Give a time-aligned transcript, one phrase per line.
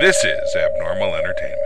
[0.00, 1.58] This is Abnormal Entertainment.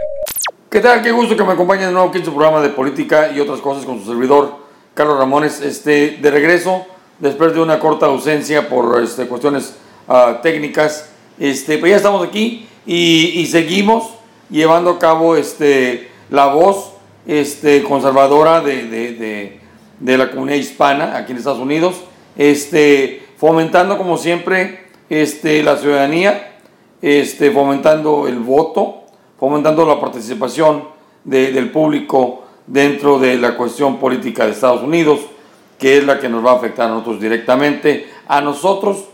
[0.71, 1.03] ¿Qué tal?
[1.03, 3.61] Qué gusto que me acompañen de nuevo aquí en su programa de política y otras
[3.61, 4.57] cosas con su servidor,
[4.95, 5.61] Carlos Ramones.
[5.61, 6.87] Este, de regreso,
[7.19, 9.77] después de una corta ausencia por este, cuestiones
[10.09, 14.15] ah, técnicas, este, pues ya estamos aquí y, y seguimos
[14.49, 16.93] llevando a cabo este, la voz
[17.27, 19.61] este, conservadora de, de, de,
[20.01, 21.97] de la comunidad hispana aquí en Estados Unidos,
[22.39, 26.52] este, fomentando como siempre este, la ciudadanía,
[27.03, 29.03] este, fomentando el voto,
[29.39, 30.85] fomentando la participación
[31.25, 35.21] de- del público dentro de la cuestión política de Estados Unidos,
[35.79, 39.05] que es la que nos va a afectar a nosotros directamente, a nosotros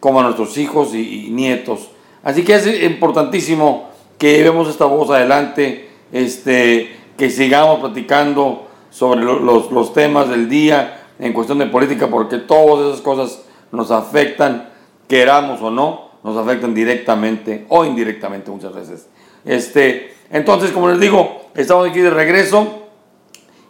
[0.00, 1.90] como a nuestros hijos y, nietos.
[2.22, 9.38] Así que es importantísimo que llevemos esta voz adelante, este, que sigamos platicando sobre lo-
[9.40, 14.70] los, los temas del día en cuestión de política, porque todas esas cosas nos afectan,
[15.08, 19.06] queramos o no, nos afectan directamente o indirectamente muchas veces.
[19.44, 22.88] Este, entonces, como les digo, estamos aquí de regreso.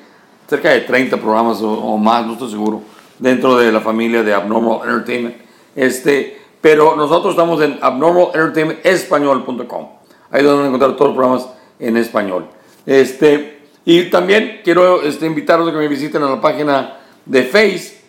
[0.48, 2.82] cerca de 30 programas o, o más, no estoy seguro,
[3.18, 5.36] dentro de la familia de Abnormal Entertainment.
[5.76, 9.88] Este, pero nosotros estamos en abnormalentertainmentespañol.com.
[10.30, 11.46] Ahí donde van a encontrar todos los programas
[11.78, 12.46] en español.
[12.86, 18.00] Este, y también quiero este, invitarlos a que me visiten a la página de Face,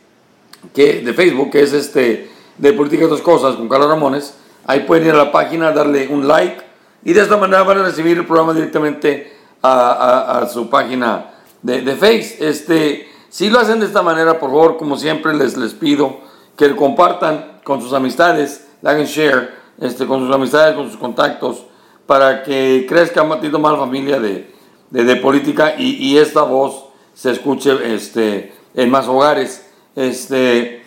[0.73, 4.37] que, de Facebook, que es este, de Política y otras cosas, con Carlos Ramones.
[4.65, 6.63] Ahí pueden ir a la página, darle un like,
[7.03, 11.93] y de esta manera van a recibir el programa directamente a, su página de, de
[11.97, 12.37] Face.
[12.39, 16.23] Este, si lo hacen de esta manera, por favor, como siempre les, les pido
[16.55, 21.65] que compartan con sus amistades, le hagan share este, con sus amistades, con sus contactos,
[22.05, 24.53] para que crezca más tantito más la familia de,
[24.91, 29.69] de, política y, esta voz se escuche este, en más hogares.
[29.95, 30.83] Este,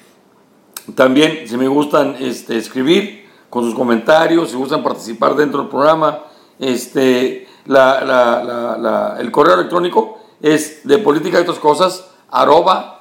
[0.95, 6.21] también, si me gustan este, escribir con sus comentarios, si gustan participar dentro del programa,
[6.59, 12.95] este, la- la- la- el correo electrónico es de política y otras cosas, arroba.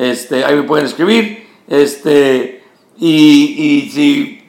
[0.00, 1.46] Este, ahí me pueden escribir.
[1.68, 2.64] Este,
[2.98, 4.42] y, si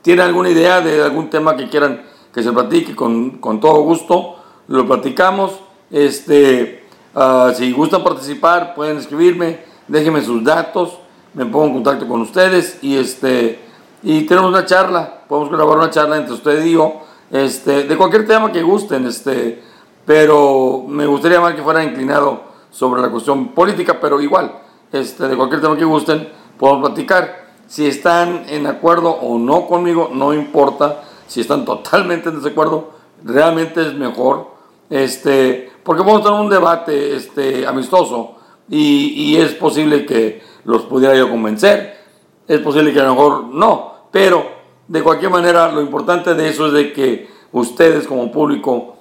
[0.00, 4.36] tienen alguna idea de algún tema que quieran que se platique, con, con todo gusto,
[4.68, 5.60] lo platicamos.
[5.90, 6.84] Este,
[7.14, 10.98] ah, si gustan participar, pueden escribirme, déjenme sus datos,
[11.34, 13.58] me pongo en contacto con ustedes y, este,
[14.02, 18.26] y tenemos una charla, podemos grabar una charla entre usted y yo, este, de cualquier
[18.26, 19.62] tema que gusten, este,
[20.06, 25.36] pero me gustaría más que fuera inclinado sobre la cuestión política, pero igual, este, de
[25.36, 26.28] cualquier tema que gusten,
[26.58, 27.44] podemos platicar.
[27.66, 31.02] Si están en acuerdo o no conmigo, no importa.
[31.26, 32.90] Si están totalmente en desacuerdo,
[33.24, 34.52] realmente es mejor.
[34.88, 38.36] Este, porque podemos tener un debate este, amistoso
[38.68, 41.98] y, y es posible que los pudiera yo convencer.
[42.46, 43.94] Es posible que a lo mejor no.
[44.12, 44.46] Pero
[44.86, 48.96] de cualquier manera, lo importante de eso es de que ustedes como público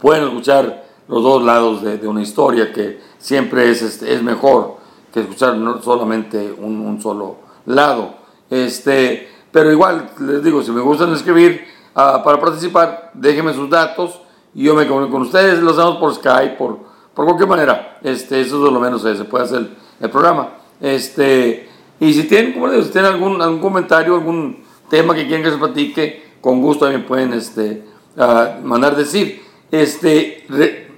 [0.00, 4.79] pueden escuchar los dos lados de, de una historia que siempre es, este, es mejor
[5.12, 8.14] que escuchar solamente un, solo lado.
[8.48, 14.20] Este, pero igual, les digo, si me gustan escribir ah, para participar, déjenme sus datos
[14.54, 16.78] y yo me comunico con ustedes, lo hacemos por Skype, por,
[17.14, 17.98] por cualquier manera.
[18.02, 20.50] Este, eso es lo menos, eh, se puede hacer el programa.
[20.80, 21.68] Este,
[22.00, 26.30] y si tienen, como tienen algún, algún comentario, algún tema que quieren que se platique,
[26.40, 27.84] con gusto también pueden este,
[28.16, 29.42] ah, mandar decir.
[29.70, 30.46] Este,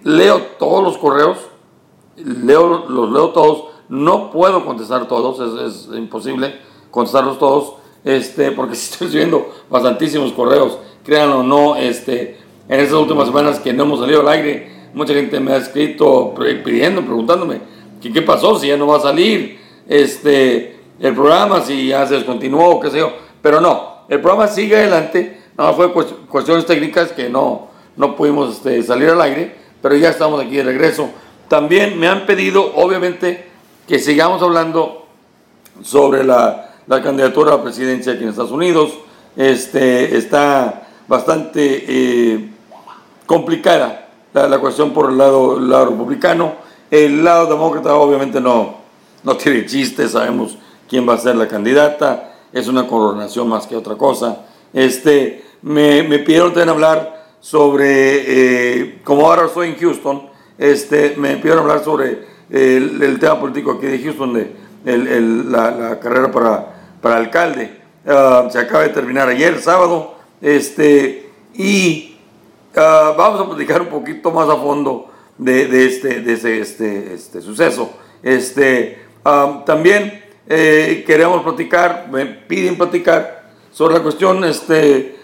[0.04, 1.38] leo todos los correos,
[2.16, 6.54] leo, los leo todos, no puedo contestar todos, es, es imposible
[6.90, 7.74] contestarlos todos,
[8.04, 13.74] este, porque estoy recibiendo bastantísimos correos, créanlo o no, este, en estas últimas semanas que
[13.74, 16.32] no hemos salido al aire, mucha gente me ha escrito
[16.64, 17.60] pidiendo, preguntándome,
[18.00, 22.80] qué pasó, si ya no va a salir este, el programa, si ya se descontinuó,
[22.80, 23.12] qué sé yo,
[23.42, 28.56] pero no, el programa sigue adelante, nada fue cuest- cuestiones técnicas que no, no pudimos
[28.56, 31.10] este, salir al aire, pero ya estamos aquí de regreso.
[31.48, 33.51] También me han pedido, obviamente,
[33.86, 35.06] que sigamos hablando
[35.82, 38.92] sobre la, la candidatura a la presidencia aquí en Estados Unidos.
[39.36, 42.50] Este, está bastante eh,
[43.26, 46.54] complicada la, la, cuestión por el lado, el lado republicano.
[46.90, 48.76] El lado demócrata obviamente no,
[49.22, 50.58] no tiene chiste, sabemos
[50.88, 54.44] quién va a ser la candidata, es una coronación más que otra cosa.
[54.72, 61.36] Este, me, me pidieron también hablar sobre, eh, como ahora estoy en Houston, este, me
[61.36, 64.52] pidieron hablar sobre el, tema político aquí de Houston, de
[64.84, 66.66] el, la, la, carrera para,
[67.00, 67.80] para alcalde.
[68.04, 72.16] Uh, se acaba de terminar ayer, sábado, este, y
[72.74, 75.08] uh, vamos a platicar un poquito más a fondo
[75.38, 77.92] de, de este, de este, este suceso.
[78.22, 85.16] Este, uh, también eh, queremos platicar, me piden platicar sobre la cuestión este,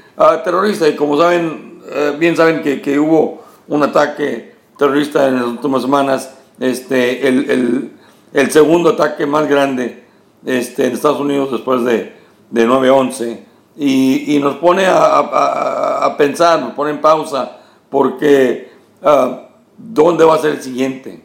[0.45, 5.45] terrorista, y como saben, eh, bien saben que, que hubo un ataque terrorista en las
[5.45, 7.93] últimas semanas, este, el, el,
[8.33, 10.05] el segundo ataque más grande
[10.45, 12.13] este, en Estados Unidos después de,
[12.51, 13.39] de 9-11
[13.77, 17.59] y, y, nos pone a, a, a, pensar, nos pone en pausa
[17.89, 18.71] porque
[19.03, 19.37] uh,
[19.77, 21.23] ¿dónde va a ser el siguiente?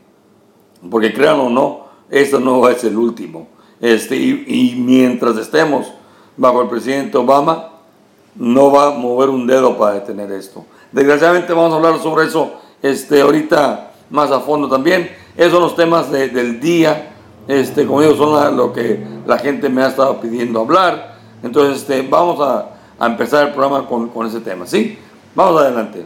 [0.90, 3.48] Porque crean o no, esto no ser el último.
[3.82, 5.92] Este, y, y mientras estemos
[6.38, 7.70] bajo el presidente Obama,
[8.36, 10.66] no va a mover un dedo para detener esto.
[10.92, 15.10] Desgraciadamente vamos a hablar sobre eso este, ahorita más a fondo también.
[15.36, 17.12] Esos son los temas de, del día.
[17.48, 21.16] Este, como digo, son lo que la gente me ha estado pidiendo hablar.
[21.42, 22.70] Entonces, este, vamos a,
[23.00, 24.66] a empezar el programa con, con ese tema.
[24.66, 24.98] ¿sí?
[25.36, 26.06] Vamos adelante.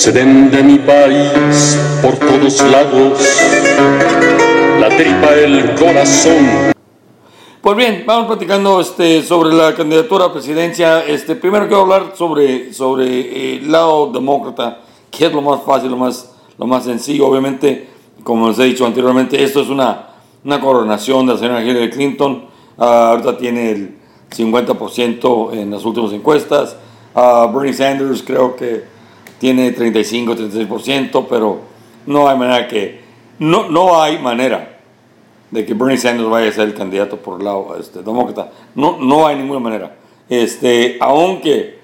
[0.00, 3.20] Se de mi país por todos lados,
[4.80, 6.72] la tripa, el corazón.
[7.60, 11.04] Pues bien, vamos platicando este, sobre la candidatura a presidencia.
[11.04, 14.80] Este, primero quiero hablar sobre, sobre el lado demócrata,
[15.10, 17.26] que es lo más fácil, lo más, lo más sencillo.
[17.26, 17.86] Obviamente,
[18.24, 20.12] como les he dicho anteriormente, esto es una,
[20.42, 22.46] una coronación de la señora Hillary Clinton.
[22.78, 23.98] Uh, ahorita tiene el
[24.34, 26.74] 50% en las últimas encuestas.
[27.14, 28.98] Uh, Bernie Sanders creo que
[29.40, 31.60] tiene 35, 36%, pero
[32.06, 33.00] no hay manera que,
[33.38, 34.78] no, no hay manera
[35.50, 38.52] de que Bernie Sanders vaya a ser el candidato por el lado este, demócrata.
[38.74, 39.96] No, no hay ninguna manera.
[40.28, 41.80] Este, aunque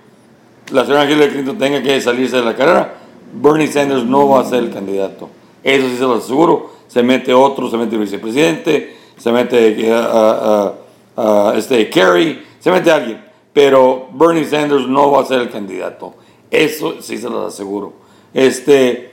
[0.71, 2.95] la señora Hillary Clinton tenga que salirse de la carrera,
[3.33, 5.31] Bernie Sanders no va a ser el candidato.
[5.65, 6.77] Eso sí se lo aseguro.
[6.89, 13.25] Se mete otro, se mete el vicepresidente, se mete uh, este Kerry, se mete alguien.
[13.55, 16.15] Pero Bernie Sanders no va a ser el candidato.
[16.51, 17.93] Eso sí se los aseguro.
[18.33, 19.13] Este,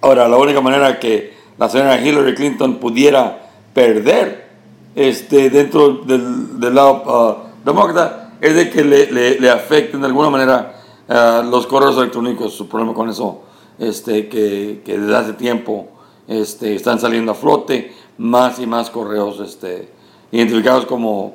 [0.00, 4.50] ahora, la única manera que la señora Hillary Clinton pudiera perder
[4.94, 10.06] este, dentro del, del lado uh, demócrata es de que le, le, le, afecten de
[10.06, 12.54] alguna manera uh, los correos electrónicos.
[12.54, 13.42] Su problema con eso,
[13.78, 15.88] este, que, que desde hace tiempo
[16.26, 19.88] este, están saliendo a flote más y más correos este,
[20.32, 21.34] identificados como,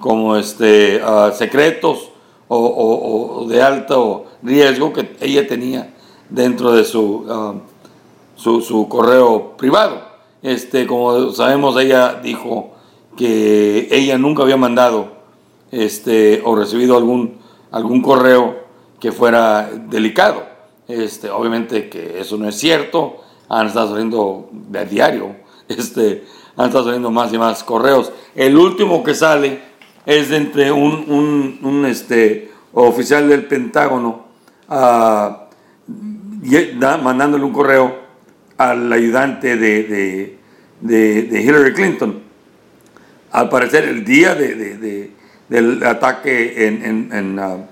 [0.00, 2.11] como este, uh, secretos
[2.54, 5.94] o, de alto riesgo que ella tenía
[6.28, 7.60] dentro de su, um,
[8.36, 10.02] su, su, correo privado.
[10.42, 12.70] Este, como sabemos, ella dijo
[13.16, 15.08] que ella nunca había mandado
[15.70, 17.38] este, o recibido algún,
[17.70, 18.56] algún correo
[19.00, 20.42] que fuera delicado.
[20.88, 25.36] Este, obviamente que eso no es cierto, han estado saliendo de diario,
[25.68, 26.24] este,
[26.56, 28.12] han estado saliendo más y más correos.
[28.34, 29.60] El último que sale
[30.06, 34.26] es entre un, un, un este, oficial del Pentágono
[37.02, 38.00] mandándole un correo
[38.56, 40.38] al ayudante de,
[40.80, 42.20] de, Hillary Clinton.
[43.32, 47.64] Al parecer, el día del ataque en, en, en, uh,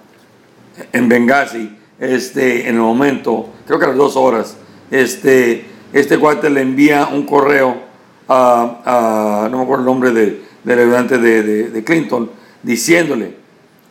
[0.93, 4.57] en, Benghazi, este, en el momento, creo que a las dos horas,
[4.91, 7.91] este, este cuate le envía un correo
[8.29, 12.31] a, no me acuerdo el nombre del ayudante de Clinton,
[12.63, 13.40] diciéndole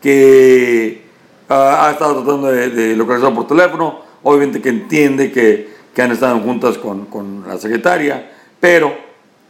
[0.01, 1.09] que
[1.51, 6.39] Ah, ha estado tratando de, localizar por teléfono, obviamente que entiende que, que han estado
[6.41, 8.29] juntas con, con, la secretaria,
[8.59, 8.93] pero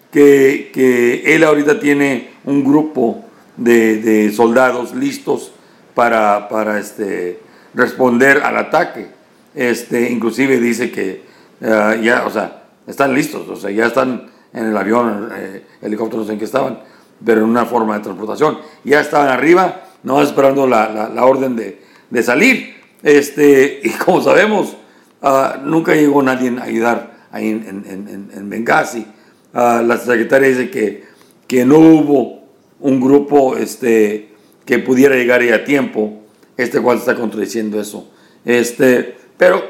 [0.09, 3.25] que, que, él ahorita tiene un grupo
[3.57, 5.51] de, de soldados listos
[5.93, 7.41] para, para este,
[7.73, 9.07] responder al ataque.
[9.53, 11.23] Este, inclusive dice que
[11.59, 16.29] uh, ya, o sea, están listos, o sea, ya están en el avión, eh, helicópteros
[16.29, 16.79] en que estaban,
[17.25, 18.59] pero en una forma de transportación.
[18.85, 22.75] Ya estaban arriba, no esperando la, la, orden de, de salir.
[23.03, 24.75] Este, y como sabemos,
[25.21, 29.05] uh, nunca llegó nadie a ayudar ahí en, en, en Benghazi.
[29.53, 31.03] Ah, la secretaria dice que,
[31.47, 32.43] que no hubo
[32.79, 34.29] un grupo este,
[34.65, 36.21] que pudiera llegar a tiempo,
[36.55, 38.11] este cual está contradiciendo eso.
[38.45, 39.63] Este, pero,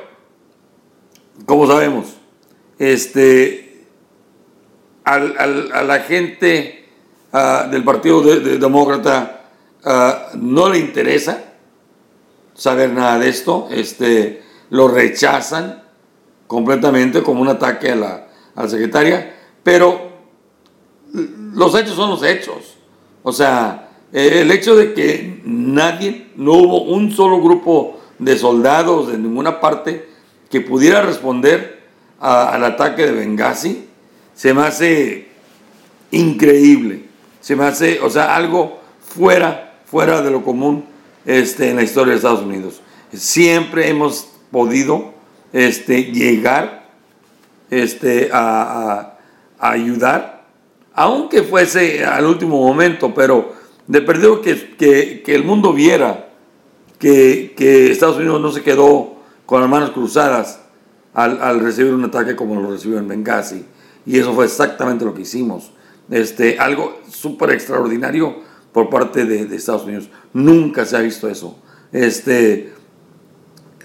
[1.46, 2.18] como sabemos,
[2.78, 3.86] este,
[5.06, 6.86] al, al, a la gente
[7.32, 9.39] uh, del Partido de Demócrata
[9.86, 11.44] uh, no le interesa
[12.54, 15.84] saber nada de esto, este, lo rechazan
[16.48, 20.10] completamente como un ataque a la, a la secretaria, pero
[21.14, 22.78] los hechos son los hechos.
[23.24, 29.18] O sea, el hecho de que nadie, no hubo un solo grupo de soldados de
[29.18, 30.10] ninguna parte
[30.50, 31.80] que pudiera responder
[32.20, 33.88] al ataque de Benghazi,
[34.34, 35.28] se me hace
[36.12, 37.06] increíble.
[37.40, 40.86] Se me hace, o sea, algo fuera, fuera de lo común
[41.26, 42.82] este, en la historia de Estados Unidos.
[43.12, 45.14] Siempre hemos podido
[45.52, 46.90] este, llegar
[47.70, 49.18] este, a,
[49.60, 50.46] a, ayudar,
[50.94, 53.54] aunque fuese al último momento, pero
[53.88, 56.30] de perdido que, que, que el mundo viera
[57.00, 59.16] que, que, Estados Unidos no se quedó
[59.46, 60.62] con las manos cruzadas
[61.14, 63.66] al, al, recibir un ataque como lo recibió en Benghazi.
[64.06, 65.72] Y eso fue exactamente lo que hicimos.
[66.10, 70.10] Este, algo súper extraordinario por parte de, Estados Unidos.
[70.34, 71.58] Nunca se ha visto eso.
[71.92, 72.72] Este,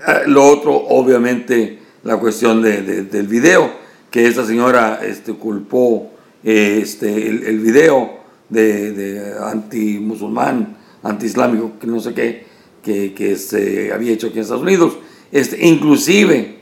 [0.06, 3.70] eh, lo otro, obviamente, la cuestión de, de, del video,
[4.10, 6.10] que esta señora este, culpó
[6.42, 12.46] este, el, video de, de anti-musulmán, anti-islámico, que no sé qué,
[12.82, 14.98] que, que, se había hecho aquí en Estados Unidos.
[15.32, 16.58] Este, inclusive,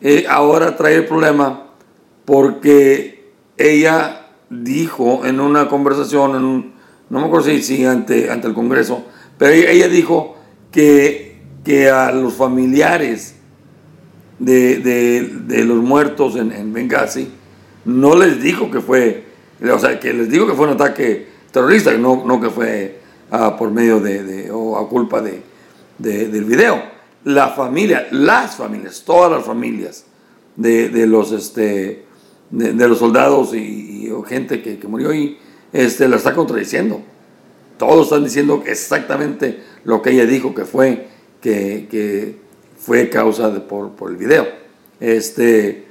[0.00, 1.68] eh, ahora trae el problema
[2.24, 6.73] porque ella dijo en una conversación, en un,
[7.10, 9.04] no me acuerdo si, ante, ante el Congreso,
[9.38, 10.36] pero ella, dijo
[10.70, 13.36] que, que, a los familiares
[14.38, 17.28] de, de, de los muertos en, en, Benghazi
[17.84, 19.24] no les dijo que fue,
[19.62, 23.00] o sea, que les dijo que fue un ataque terrorista, no, no que fue
[23.32, 25.42] uh, por medio de, de, o a culpa de,
[25.98, 26.82] del video.
[27.24, 30.04] La familia, las familias, todas las familias
[30.56, 32.04] de, los, este,
[32.50, 35.38] de, los soldados y, y gente que, que murió ahí,
[35.74, 37.02] este, la está contradiciendo.
[37.76, 41.08] Todos están diciendo exactamente lo que ella dijo que fue,
[41.42, 42.36] que, que
[42.78, 44.46] fue causa por, por, el video.
[45.00, 45.84] Este,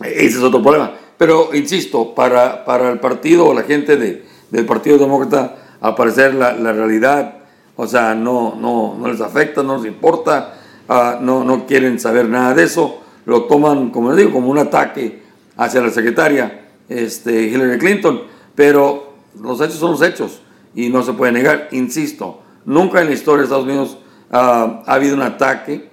[0.00, 0.94] ese es otro problema.
[1.18, 6.34] Pero, insisto, para, para el partido o la gente de, del Partido Demócrata, al parecer
[6.34, 7.34] la, la, realidad,
[7.76, 10.54] o sea, no, no, no les afecta, no les importa,
[10.88, 14.58] uh, no, no quieren saber nada de eso, lo toman, como les digo, como un
[14.58, 15.22] ataque
[15.56, 18.22] hacia la secretaria este, Hillary Clinton,
[18.58, 20.40] pero los hechos son los hechos
[20.74, 23.98] y no se puede negar, insisto, nunca en la historia de Estados Unidos
[24.32, 25.88] uh, ha habido un ataque,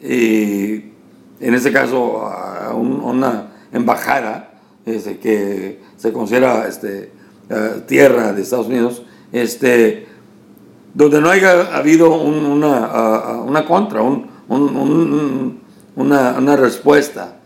[0.00, 0.92] eh,
[1.40, 4.54] en este caso a un, una embajada
[4.86, 7.12] este, que se considera este,
[7.50, 10.08] uh, tierra de Estados Unidos, este,
[10.94, 15.60] donde no haya habido un, una, uh, una contra, un, un,
[15.96, 17.36] una, una, respuesta,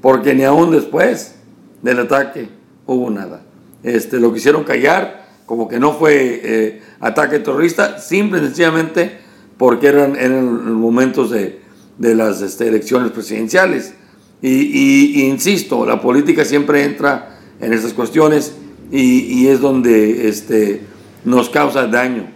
[0.00, 1.34] porque ni aún después
[1.82, 2.54] del ataque
[2.86, 3.42] hubo nada.
[3.82, 9.18] Este, lo quisieron callar, como que no fue eh, ataque terrorista, simple y sencillamente
[9.58, 11.60] porque eran, eran momentos de,
[11.98, 13.94] de las este, elecciones presidenciales.
[14.42, 18.54] Y, y, y, insisto, la política siempre entra en esas cuestiones
[18.90, 20.82] y, y es donde este,
[21.24, 22.28] nos causa daño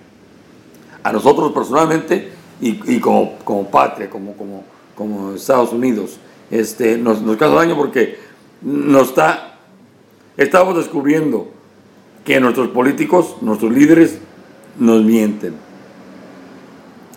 [1.03, 2.31] a nosotros personalmente
[2.61, 4.65] y, como, como patria, como, como,
[4.95, 6.19] como Estados Unidos.
[6.51, 8.19] Este, nos, nos causa daño porque
[8.63, 9.50] nos está,
[10.41, 11.49] estamos descubriendo
[12.25, 14.19] que nuestros políticos, nuestros líderes,
[14.79, 15.55] nos mienten.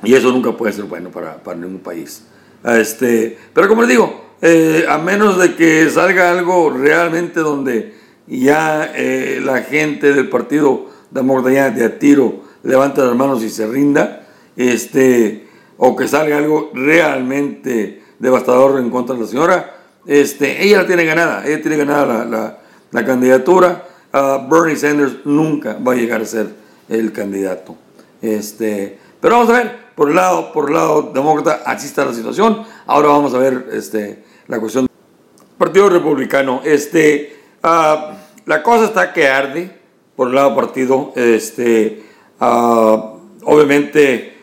[0.04, 2.26] Y eso nunca puede ser bueno para, para ningún país.
[2.66, 7.96] Este, pero como les digo, eh, a menos de que salga algo realmente donde
[8.28, 13.66] ya eh, la gente del partido demócrata de a tiro levante las manos y se
[13.68, 14.28] rinda,
[14.58, 20.88] este, o que salga algo realmente devastador en contra de la señora, este, ella la
[20.88, 22.63] tiene ganada, ella tiene ganada la,
[22.94, 23.88] la candidatura.
[24.14, 26.48] Uh, Bernie Sanders nunca va a llegar a ser
[26.88, 27.76] el candidato.
[28.22, 32.14] Este, pero vamos a ver, por el lado, por el lado demócrata, así está la
[32.14, 32.64] situación.
[32.86, 34.88] Ahora vamos a ver este, la cuestión
[35.58, 36.62] Partido Republicano.
[36.64, 38.14] Este, uh,
[38.46, 39.72] la cosa está que arde
[40.16, 41.12] por el lado partido.
[41.16, 42.04] Este,
[42.40, 44.38] uh, obviamente,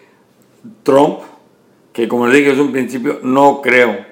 [0.83, 1.21] Trump,
[1.93, 4.05] que como le dije desde un principio, no creo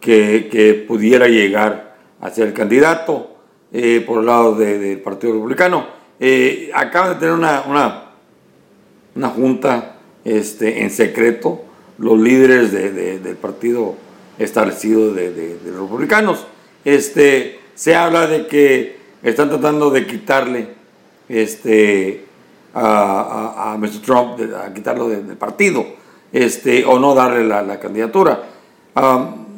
[0.00, 3.35] que, que pudiera llegar a ser el candidato
[3.78, 5.86] eh, por el lado del de Partido Republicano.
[6.18, 7.62] Eh, acaban de tener una,
[9.14, 11.62] una, junta este, en secreto,
[11.98, 13.94] los líderes de, de, del Partido
[14.38, 16.46] establecido de, los republicanos.
[16.86, 20.68] Este, se habla de que están tratando de quitarle
[21.28, 22.24] este,
[22.72, 24.00] a, a, Mr.
[24.02, 25.84] Trump, de- a quitarlo de- del partido,
[26.32, 28.42] este, o no darle la, candidatura.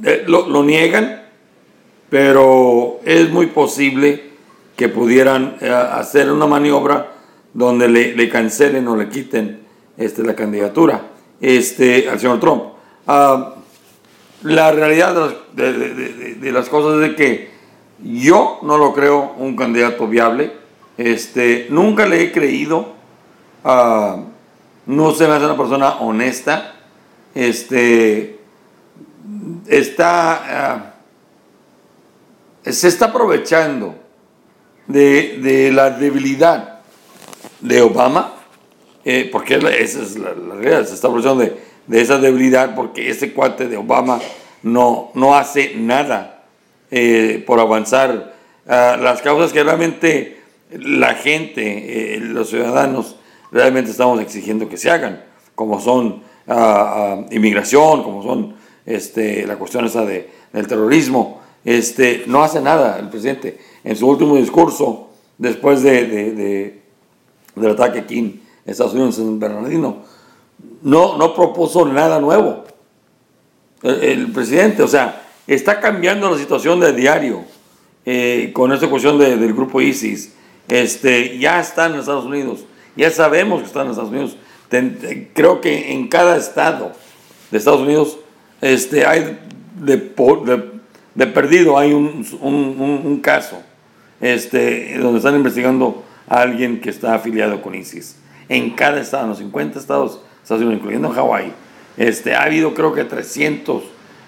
[0.04, 1.22] Eh, lo, lo niegan,
[2.10, 4.22] pero es muy posible
[4.76, 7.14] que pudieran eh, hacer una maniobra
[7.54, 9.60] donde le, le cancelen o le quiten
[9.96, 11.00] este, la candidatura
[11.40, 12.64] este, al señor Trump.
[13.06, 13.54] Ah,
[14.42, 17.50] la realidad de las, cosas es de que
[18.04, 20.52] yo no lo creo un candidato viable.
[20.98, 22.92] Este, nunca le he creído.
[23.64, 24.18] ah,
[24.84, 26.74] no se me hace una persona honesta.
[27.34, 28.38] Este,
[29.66, 30.94] está, ah,
[32.72, 33.94] se está aprovechando
[34.86, 36.80] de, de la debilidad
[37.60, 38.34] de Obama,
[39.04, 41.56] eh, porque esa es la, la realidad, se está aprovechando de,
[41.88, 44.20] de esa debilidad porque ese cuate de Obama
[44.62, 46.44] no, no hace nada
[46.90, 48.34] eh, por avanzar
[48.66, 53.16] ah, las causas que realmente la gente, eh, los ciudadanos,
[53.50, 59.56] realmente estamos exigiendo que se hagan, como son ah, ah, inmigración, como son este, la
[59.56, 61.40] cuestión esa de, del terrorismo.
[61.68, 63.58] Este, no hace nada el presidente.
[63.84, 66.82] En su último discurso, después de, de- de-
[67.56, 69.98] del ataque aquí en Estados Unidos, en Bernardino,
[70.80, 72.64] no, no propuso nada nuevo.
[73.82, 77.44] El, presidente, o sea, está cambiando la situación de diario
[78.06, 80.32] eh, con esta cuestión de- del grupo ISIS.
[80.68, 82.60] Este, ya están en Estados Unidos,
[82.96, 84.36] ya sabemos que están en Estados Unidos.
[84.70, 86.92] Te- creo que en cada estado
[87.50, 88.18] de Estados Unidos
[88.62, 89.38] este, hay
[89.78, 90.77] de, de-
[91.18, 93.60] de perdido, hay un, un- caso
[94.20, 98.16] este, donde están investigando a alguien que está afiliado con ISIS.
[98.48, 101.52] En cada estado, en los 50 estados Estados Unidos, incluyendo Hawái,
[101.96, 103.82] este, ha habido creo que 300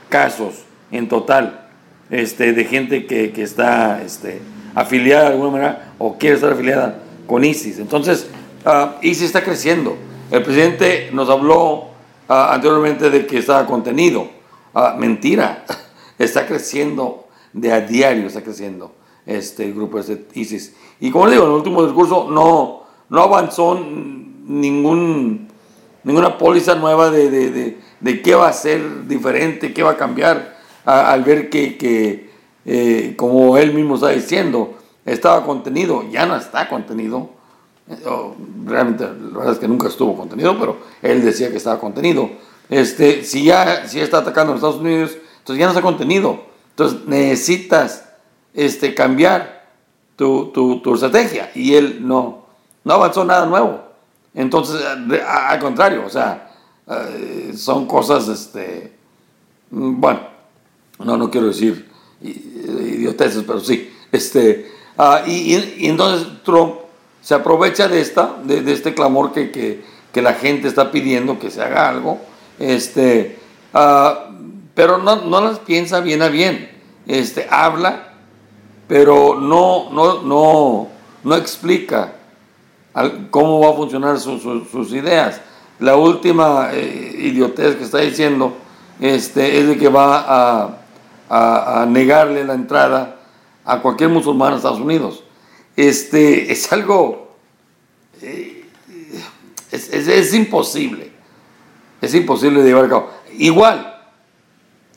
[0.09, 1.68] casos en total
[2.11, 4.40] este, de gente que, que está este,
[4.75, 7.78] afiliada de alguna manera o quiere estar afiliada con ISIS.
[7.78, 8.28] Entonces,
[8.64, 9.97] ah, ISIS está creciendo.
[10.32, 11.91] El presidente nos habló
[12.28, 14.28] ah, anteriormente de que estaba contenido.
[14.75, 15.64] Ah, mentira,
[16.25, 18.93] está creciendo de a diario, está creciendo
[19.26, 20.75] este el grupo de ISIS.
[21.00, 25.49] Y como le digo, en el último discurso no, no avanzó ningún,
[26.04, 29.97] ninguna póliza nueva de, de, de, de qué va a ser diferente, qué va a
[29.97, 32.30] cambiar al ver que, que
[32.67, 37.30] eh, como él mismo está diciendo, estaba contenido, ya no está contenido.
[37.89, 38.35] Eh, o
[38.67, 42.30] realmente la verdad es que nunca estuvo contenido, pero él decía que estaba contenido.
[42.69, 45.17] Este, si ya si está atacando a los Estados Unidos,
[45.58, 46.45] ya no está contenido.
[46.71, 48.08] Entonces necesitas
[48.54, 49.67] este, cambiar
[50.17, 51.50] tu, tu, tu estrategia.
[51.54, 52.47] Y él no,
[52.84, 53.80] no avanzó nada nuevo.
[54.34, 56.52] Entonces, al contrario, o sea,
[56.89, 58.93] eh, son cosas, este,
[59.71, 60.21] mm, bueno,
[60.99, 61.89] no, no quiero decir
[62.23, 63.93] idioteces, pero sí.
[64.13, 66.75] Este, ah, y, entonces Trump
[67.21, 69.82] se aprovecha de, esta, de este clamor que, que,
[70.13, 72.21] que la gente está pidiendo que se haga algo,
[72.58, 73.39] este,
[73.73, 74.29] ah,
[74.80, 76.71] pero no, no las piensa bien a bien.
[77.06, 78.14] Este, habla,
[78.88, 80.88] pero no, no, no,
[81.23, 82.14] no explica
[83.30, 85.38] cómo va a funcionar su- su- sus ideas.
[85.80, 88.54] La última eh, idiotez que está diciendo
[89.00, 90.78] este, es de que va a,
[91.28, 93.16] a- a negarle la entrada
[93.66, 95.25] a cualquier musulmán a Estados Unidos.
[95.76, 97.34] Este, es algo,
[98.23, 98.64] eh,
[99.73, 101.12] es, es- es imposible,
[102.00, 103.10] es imposible de llevar a cabo.
[103.36, 103.88] Igual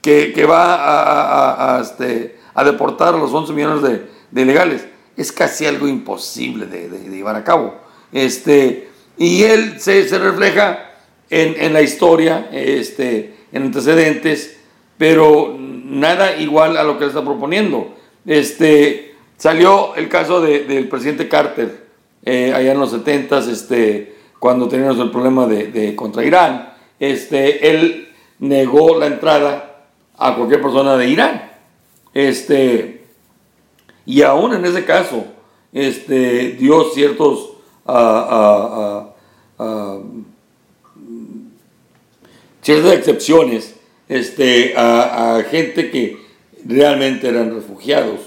[0.04, 4.42] que, que va a, a- a- este, a deportar a los 11 millones de, de
[4.42, 4.86] ilegales,
[5.18, 7.76] es casi algo imposible de, de- de llevar a cabo.
[8.12, 10.92] Este, y él se, se refleja
[11.30, 14.58] en, en la historia, este, en antecedentes,
[14.98, 17.96] pero nada igual a lo que él está proponiendo.
[18.26, 21.84] Este, salió el caso de- del presidente Carter
[22.26, 26.74] eh, allá en los 70 este, cuando teníamos el problema de- contra Irán.
[27.00, 29.73] Este, él negó la entrada
[30.18, 31.52] a cualquier persona de Irán.
[32.14, 33.06] Este,
[34.06, 35.26] y aún en ese caso,
[35.72, 37.52] este, dio ciertos
[37.86, 39.14] ah,
[39.60, 40.00] ah,
[42.64, 43.76] ciertas excepciones
[44.10, 46.18] este, a, a gente que
[46.66, 48.20] realmente eran refugiados.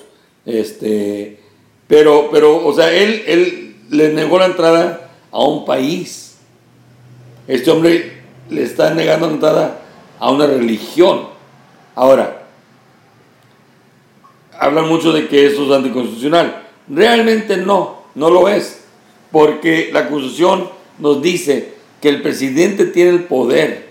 [0.44, 1.40] Este,
[1.88, 6.36] pero, pero, o sea, él, él le negó la entrada a un país.
[7.48, 8.12] Este hombre
[8.50, 9.82] le está negando la entrada
[10.18, 11.35] a una religión.
[11.96, 12.42] Ahora,
[14.58, 16.62] hablan mucho de que eso es anticonstitucional.
[16.88, 18.84] Realmente no, no lo es.
[19.32, 23.88] Porque la Constitución nos dice que el presidente tiene el poder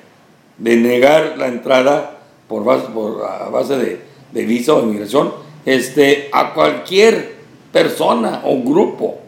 [0.57, 2.87] de negar la entrada por base,
[3.27, 5.33] a base de, de visa o inmigración
[5.65, 7.35] este, a cualquier
[7.71, 9.19] persona o grupo.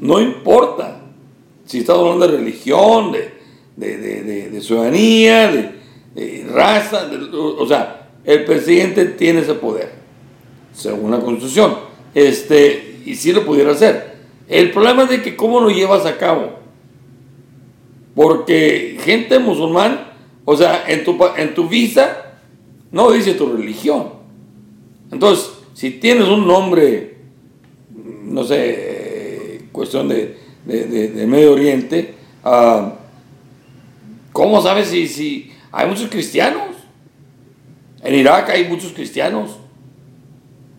[0.00, 1.02] No importa
[1.66, 3.32] si estamos hablando de religión, de,
[3.76, 5.79] de, de, de ciudadanía, de,
[6.52, 9.92] raza, o sea, el presidente tiene ese poder,
[10.72, 11.76] según la constitución,
[12.14, 14.10] este, y si lo pudiera hacer.
[14.48, 16.58] El problema es de que cómo lo llevas a cabo.
[18.14, 20.08] Porque gente musulmán,
[20.44, 22.34] o sea, en tu, en tu visa
[22.90, 24.10] no dice tu religión.
[25.12, 27.16] Entonces, si tienes un nombre,
[28.24, 32.90] no sé, cuestión de, Medio Oriente, uh,
[34.32, 36.76] ¿cómo sabes si, si hay muchos cristianos?
[38.02, 39.58] En Irak hay muchos cristianos.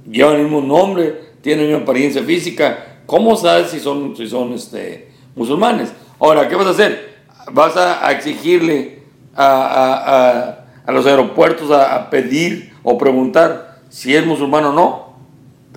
[0.09, 3.01] Llevan el mismo nombre, tienen una apariencia física.
[3.05, 5.93] ¿Cómo sabes si son, si son este, musulmanes?
[6.19, 7.21] Ahora, ¿qué vas a hacer?
[7.51, 9.03] ¿Vas a, exigirle
[9.35, 15.13] a, los aeropuertos a, pedir o preguntar si es musulmán o no?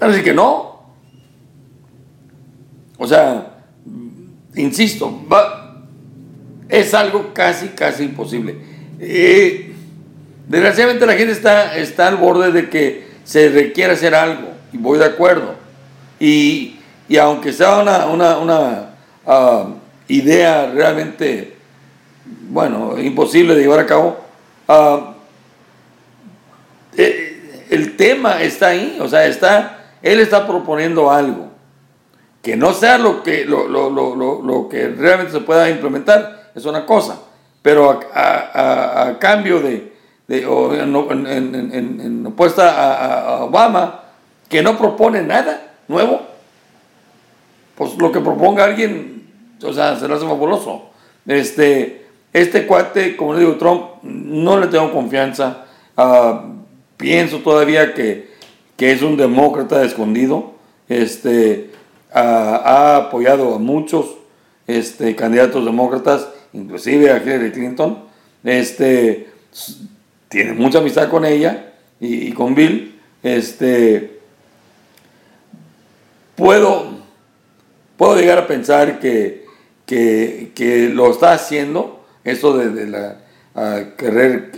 [0.01, 0.83] A decir que no.
[2.99, 3.59] O sea,
[4.55, 5.21] insisto,
[6.69, 8.74] es algo casi, casi imposible.
[9.07, 9.75] Eh,
[10.49, 14.99] desgraciadamente la gente está, está al borde de que se requiere hacer algo, y voy
[14.99, 15.55] de acuerdo.
[16.19, 16.79] Y,
[17.21, 18.95] aunque sea una, una,
[19.27, 19.67] ah,
[20.09, 21.55] idea realmente,
[22.49, 24.17] bueno, imposible de llevar a cabo,
[24.69, 25.15] ah,
[26.97, 31.51] eh, el tema está ahí, o sea, está, él está proponiendo algo.
[32.43, 36.65] Que no sea lo que, lo, lo, lo, lo que realmente se pueda implementar, es
[36.65, 37.19] una cosa.
[37.65, 39.91] Pero a, cambio de,
[40.29, 44.03] de o en, en, opuesta a, Obama,
[44.51, 46.21] que no propone nada nuevo,
[47.75, 49.31] pues lo que proponga alguien,
[49.63, 50.91] o sea, será fabuloso.
[51.27, 55.65] Este, este cuate, como le digo, Trump, no le tengo confianza.
[55.97, 56.45] Ah,
[56.99, 58.29] pienso todavía que,
[58.77, 60.53] que, es un demócrata escondido.
[60.91, 61.71] Este,
[62.13, 64.19] ah, ha apoyado a muchos
[64.67, 68.05] este, candidatos demócratas inclusive a Hillary Clinton,
[68.43, 69.29] este,
[70.29, 74.21] tiene mucha amistad con ella y, con Bill, este,
[76.35, 76.99] puedo,
[77.97, 79.47] puedo llegar a pensar que,
[79.87, 83.19] que, lo está haciendo, eso de, la,
[83.97, 84.53] querer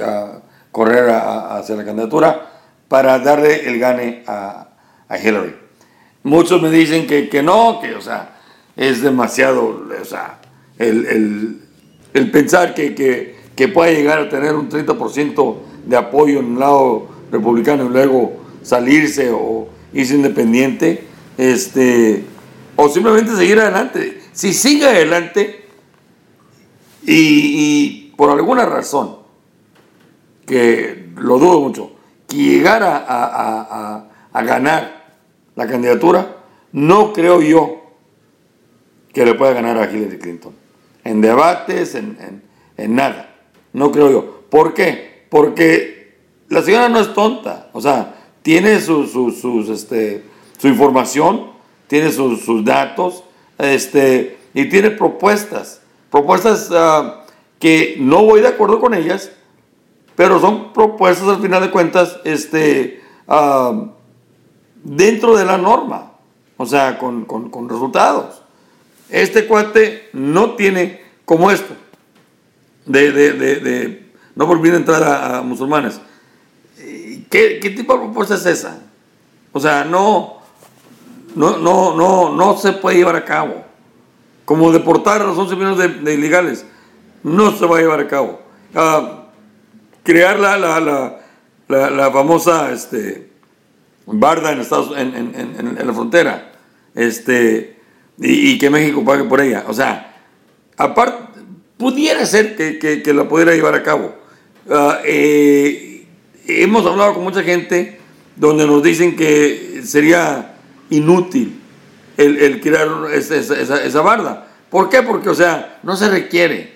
[0.70, 2.52] correr hacia la candidatura,
[2.88, 4.68] para darle el gane a,
[5.08, 5.54] Hillary.
[6.24, 8.40] Muchos me dicen que, que, no, que, o sea,
[8.74, 10.40] es demasiado, o sea,
[10.78, 11.65] el
[12.24, 17.08] pensar que, que, que pueda llegar a tener un 30% de apoyo en el lado
[17.30, 21.04] republicano y luego salirse o irse independiente,
[21.38, 22.24] este,
[22.74, 24.20] o simplemente seguir adelante.
[24.32, 25.64] Si sigue adelante
[27.04, 29.16] y, por alguna razón,
[30.46, 31.92] que lo dudo mucho,
[32.28, 35.06] que llegara a, a ganar
[35.54, 36.36] la candidatura,
[36.72, 37.82] no creo yo
[39.12, 40.52] que le pueda ganar a Hillary Clinton
[41.06, 42.42] en debates, en,
[42.94, 43.34] nada.
[43.72, 44.40] No creo yo.
[44.50, 45.26] ¿Por qué?
[45.30, 46.16] Porque
[46.48, 47.70] la señora no es tonta.
[47.72, 50.24] O sea, tiene su, sus, este,
[50.58, 51.52] su información,
[51.86, 53.22] tiene sus, datos
[53.58, 55.80] este, y tiene propuestas.
[56.10, 57.24] Propuestas ah,
[57.58, 59.30] que no voy de acuerdo con ellas,
[60.14, 63.90] pero son propuestas al final de cuentas este, ah,
[64.82, 66.12] dentro de la norma.
[66.58, 68.45] O sea, con, con resultados.
[69.08, 71.74] Este cuate no tiene como esto,
[72.86, 76.00] de, de, de, no volver a entrar a, musulmanes.
[77.30, 78.80] ¿Qué, ¿Qué, tipo de propuesta es esa?
[79.52, 80.38] O sea, no,
[81.34, 83.64] no, no, no, no se puede llevar a cabo.
[84.44, 86.64] Como deportar a los 11 millones de, ilegales,
[87.22, 88.40] no se va a llevar a cabo.
[88.74, 89.26] Uh,
[90.02, 90.80] crear la, la,
[91.68, 93.32] la, la, famosa este,
[94.06, 96.52] barda en, Estados, en, en, en la frontera,
[96.94, 97.75] este,
[98.18, 99.64] y, que México pague por ella.
[99.68, 100.14] O sea,
[100.76, 101.40] aparte,
[101.76, 104.14] pudiera ser que, que, la pudiera llevar a cabo.
[104.70, 106.06] Ah, eh,
[106.46, 107.98] hemos hablado con mucha gente
[108.36, 110.54] donde nos dicen que sería
[110.90, 111.60] inútil
[112.16, 114.48] el, el crear esa, esa, esa, barda.
[114.70, 115.02] ¿Por qué?
[115.02, 116.74] Porque, o sea, no se requiere.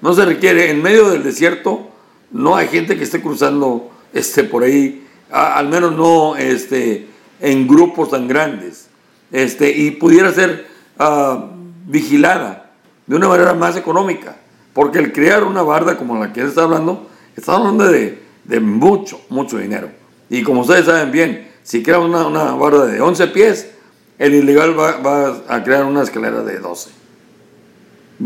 [0.00, 0.70] No se requiere.
[0.70, 1.90] En medio del desierto
[2.30, 7.06] no hay gente que esté cruzando este, por ahí, al menos no este,
[7.40, 8.89] en grupos tan grandes
[9.32, 11.50] este, y pudiera ser ah,
[11.86, 12.70] vigilada
[13.06, 14.36] de una manera más económica.
[14.72, 18.60] Porque el crear una barda como la que él está hablando, está hablando de, de
[18.60, 19.90] mucho, mucho dinero.
[20.28, 23.70] Y como ustedes saben bien, si crea una, una barda de 11 pies,
[24.18, 26.90] el ilegal va, va, a crear una escalera de 12.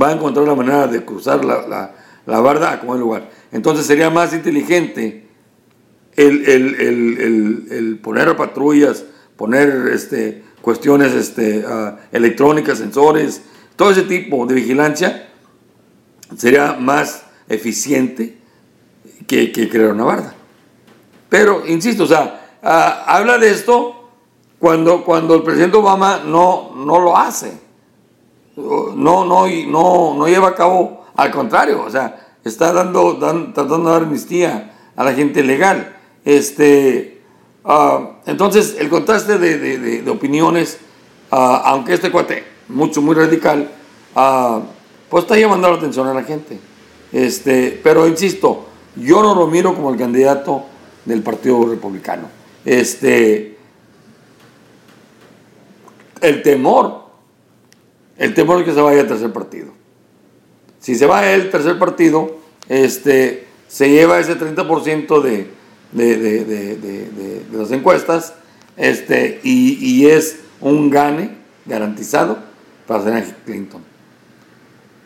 [0.00, 1.94] Va a encontrar la manera de cruzar la, la,
[2.26, 3.30] la barda a como el lugar.
[3.52, 5.28] Entonces sería más inteligente
[6.16, 9.04] el, el, el, el poner patrullas,
[9.36, 13.42] poner este, cuestiones este, uh, electrónicas, sensores,
[13.77, 15.29] todo ese tipo de vigilancia
[16.38, 18.38] sería más eficiente
[19.27, 20.35] que, que crear una barda.
[21.29, 24.09] Pero, insisto, o sea, uh, habla de esto
[24.59, 27.53] cuando, cuando el presidente Obama no, no lo hace.
[28.57, 28.94] No,
[29.27, 34.03] no, no, no lleva a cabo, al contrario, o sea, está dando, tratando de dar
[34.05, 35.94] amnistía a la gente legal.
[36.24, 37.22] Este,
[37.64, 40.79] uh, entonces, el contraste de, opiniones,
[41.31, 43.70] uh, aunque este cuate, mucho, muy radical,
[44.14, 44.61] uh,
[45.09, 46.59] pues está llamando la atención a la gente.
[47.12, 50.64] Este, pero insisto, yo no lo miro como el candidato
[51.05, 52.29] del Partido Republicano.
[52.64, 53.57] Este,
[56.20, 57.05] el temor,
[58.16, 59.72] el temor es que se vaya al tercer partido.
[60.81, 62.37] Si se va el tercer partido,
[62.68, 65.50] este, se lleva ese 30% de,
[65.94, 68.35] de, de, de, las encuestas
[68.76, 71.30] este, y, y, es un gane
[71.64, 72.38] garantizado
[72.87, 73.83] para Senator Clinton.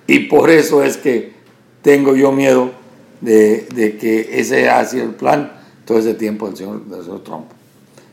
[0.07, 1.35] Y por eso es que
[1.83, 2.72] tengo yo miedo
[3.20, 3.66] de,
[4.01, 5.53] que ese ha sido el plan
[5.85, 7.46] todo ese tiempo del señor, del señor Trump.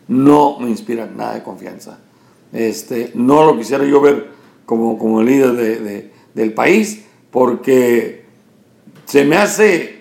[0.08, 2.00] No me inspira nada de confianza.
[2.52, 4.28] Este, no lo quisiera yo ver
[4.66, 8.26] como, como líder de, del país porque
[9.06, 9.95] se me hace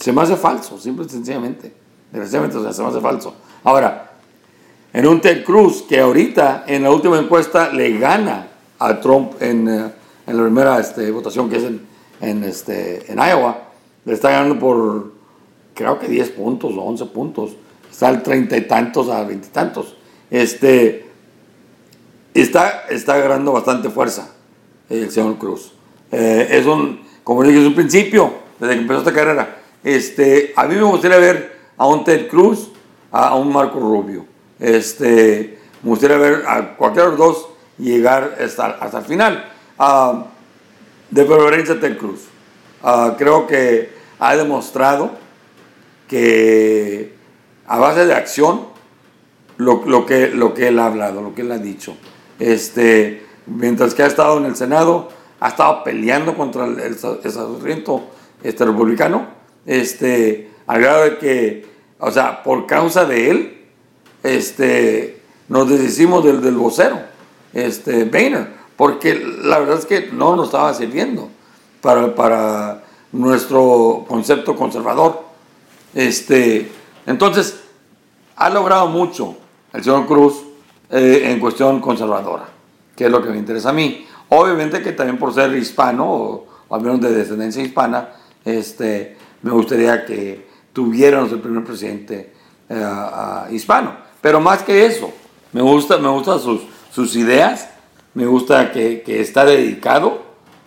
[0.00, 1.72] se me hace falso, simple y sencillamente.
[2.10, 3.34] Desgraciadamente, se me hace falso.
[3.62, 4.12] Ahora,
[4.92, 9.68] en un Ted Cruz que ahorita en la última encuesta le gana a Trump en,
[9.68, 9.92] eh,
[10.26, 11.86] en la primera este, votación que es en,
[12.20, 13.68] en, este, en Iowa,
[14.06, 15.12] le está ganando por
[15.74, 17.50] creo que 10 puntos o 11 puntos.
[17.90, 19.96] Está al treinta y tantos a veintitantos.
[20.30, 21.06] Este,
[22.32, 24.32] está, está agarrando bastante fuerza
[24.88, 25.72] el señor Cruz.
[26.10, 29.59] Eh, es un, como dije, es un principio, desde que empezó esta carrera.
[29.82, 32.70] Este, a mí me gustaría ver a un Ted Cruz,
[33.10, 34.26] a un Marco Rubio.
[34.58, 39.52] Este, me gustaría ver a cualquiera de los dos llegar hasta, hasta el final.
[39.78, 40.24] Uh,
[41.10, 42.26] de preferencia Ted Cruz.
[42.82, 45.12] Uh, creo que ha demostrado
[46.06, 47.14] que
[47.66, 48.66] a base de acción
[49.56, 51.96] lo, lo, que, lo que él ha hablado, lo que él ha dicho.
[52.38, 55.08] Este, mientras que ha estado en el Senado,
[55.40, 57.92] ha estado peleando contra el, el, el
[58.42, 59.39] este, republicano,
[59.70, 61.66] este, al grado de que,
[62.00, 63.64] o sea, por causa de él,
[64.24, 66.98] este, nos deshicimos del, del vocero,
[67.52, 71.28] este, Boehner, porque la verdad es que no nos estaba sirviendo
[71.80, 75.22] para, para nuestro concepto conservador.
[75.94, 76.68] Este,
[77.06, 77.60] entonces,
[78.34, 79.36] ha logrado mucho
[79.72, 80.42] el señor Cruz
[80.90, 82.48] eh, en cuestión conservadora,
[82.96, 84.04] que es lo que me interesa a mí.
[84.30, 88.08] Obviamente que también por ser hispano, o, al menos de descendencia hispana,
[88.44, 92.32] este, me gustaría que tuviéramos el primer presidente
[92.68, 93.94] uh, hispano.
[94.20, 95.12] Pero más que eso,
[95.52, 97.70] me gusta, me gustan sus, sus ideas,
[98.14, 100.22] me gusta que, que está dedicado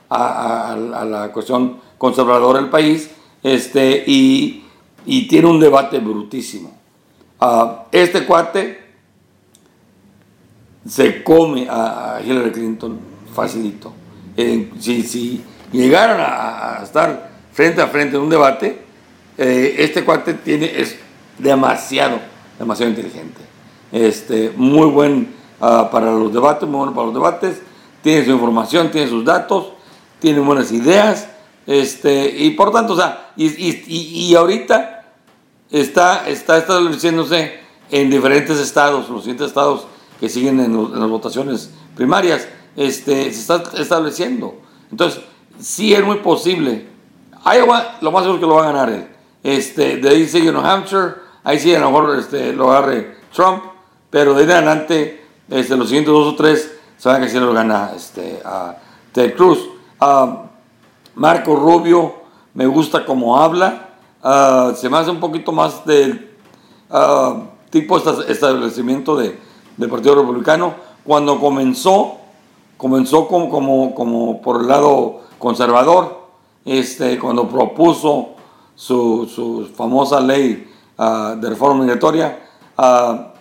[0.09, 3.09] a, a, la cuestión conservadora del país
[3.41, 4.65] este, y,
[5.05, 6.77] y tiene un debate brutísimo.
[7.39, 8.83] Uh, este cuate
[10.87, 12.99] se come a Hillary Clinton
[13.33, 13.93] facilito.
[14.35, 18.81] Eh, si, si, llegaran a, a, estar frente a frente en un debate,
[19.37, 20.97] eh, este cuate tiene, es
[21.37, 22.19] demasiado,
[22.59, 23.41] demasiado inteligente.
[23.91, 27.61] Este, muy buen uh, para los debates, muy bueno para los debates,
[28.01, 29.67] tiene su información, tiene sus datos,
[30.19, 31.29] tiene buenas ideas,
[31.65, 35.05] este, y por tanto, o sea, y, y, y ahorita
[35.71, 37.59] está, está estableciéndose
[37.91, 39.85] en diferentes estados, los siguientes estados
[40.19, 44.55] que siguen en, en las votaciones primarias, este, se está estableciendo.
[44.89, 45.21] Entonces,
[45.59, 46.92] sí es muy posible.
[47.45, 49.07] Iowa, lo más seguro que lo va a ganar.
[49.43, 53.63] Este, de ahí sigue New Hampshire, ahí sí a lo mejor este, lo agarre Trump,
[54.09, 57.51] pero de ahí en adelante, este, los siguientes dos o tres, saben que sí lo
[57.51, 58.77] gana este, a
[59.11, 59.59] Ted Cruz.
[59.99, 60.47] Uh,
[61.15, 62.15] Marco Rubio,
[62.53, 63.89] me gusta cómo habla,
[64.23, 66.31] uh, se me hace un poquito más del
[66.89, 69.37] uh, tipo establecimiento de,
[69.75, 70.75] del Partido Republicano.
[71.03, 72.19] Cuando comenzó,
[72.77, 76.22] comenzó como, como, como por el lado conservador,
[76.65, 78.29] este, cuando propuso
[78.75, 82.39] su, su famosa ley uh, de reforma migratoria,
[82.77, 83.33] uh,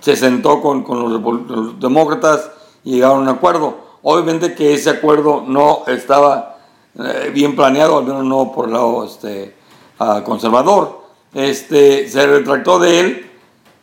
[0.00, 2.50] se sentó con, con los, los, demócratas
[2.84, 3.76] y llegaron a un acuerdo.
[4.02, 6.58] Obviamente que ese acuerdo no estaba
[6.98, 9.54] eh, bien planeado, al menos no por el lado este,
[10.00, 11.02] uh, conservador.
[11.32, 13.30] Este, se retractó de él,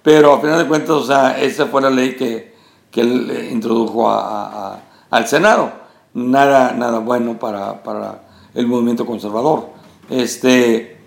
[0.04, 2.56] pero a final de cuentas, o sea, esa fue la ley que,
[2.92, 5.72] que él introdujo a, a, al Senado.
[6.14, 8.29] Nada, nada bueno para, para
[8.60, 9.70] el movimiento conservador.
[10.10, 10.98] Este,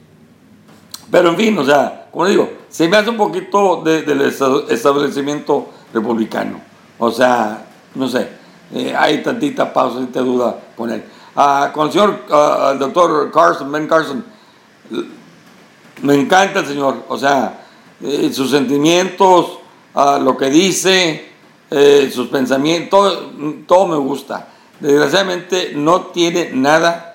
[1.10, 6.60] pero en fin, o sea, como digo, se me hace un poquito del establecimiento republicano.
[6.98, 8.28] O sea, no sé,
[8.72, 11.04] eh, hay tantita pausa, tantita duda con él.
[11.36, 14.24] Ah, con el señor, ah, el doctor Carson, Ben Carson,
[16.02, 17.66] me encanta el señor, o sea,
[18.02, 19.58] eh, sus sentimientos,
[19.94, 21.30] ah, lo que dice,
[21.70, 24.48] eh, sus pensamientos, todo, todo me gusta.
[24.80, 27.11] Desgraciadamente no tiene nada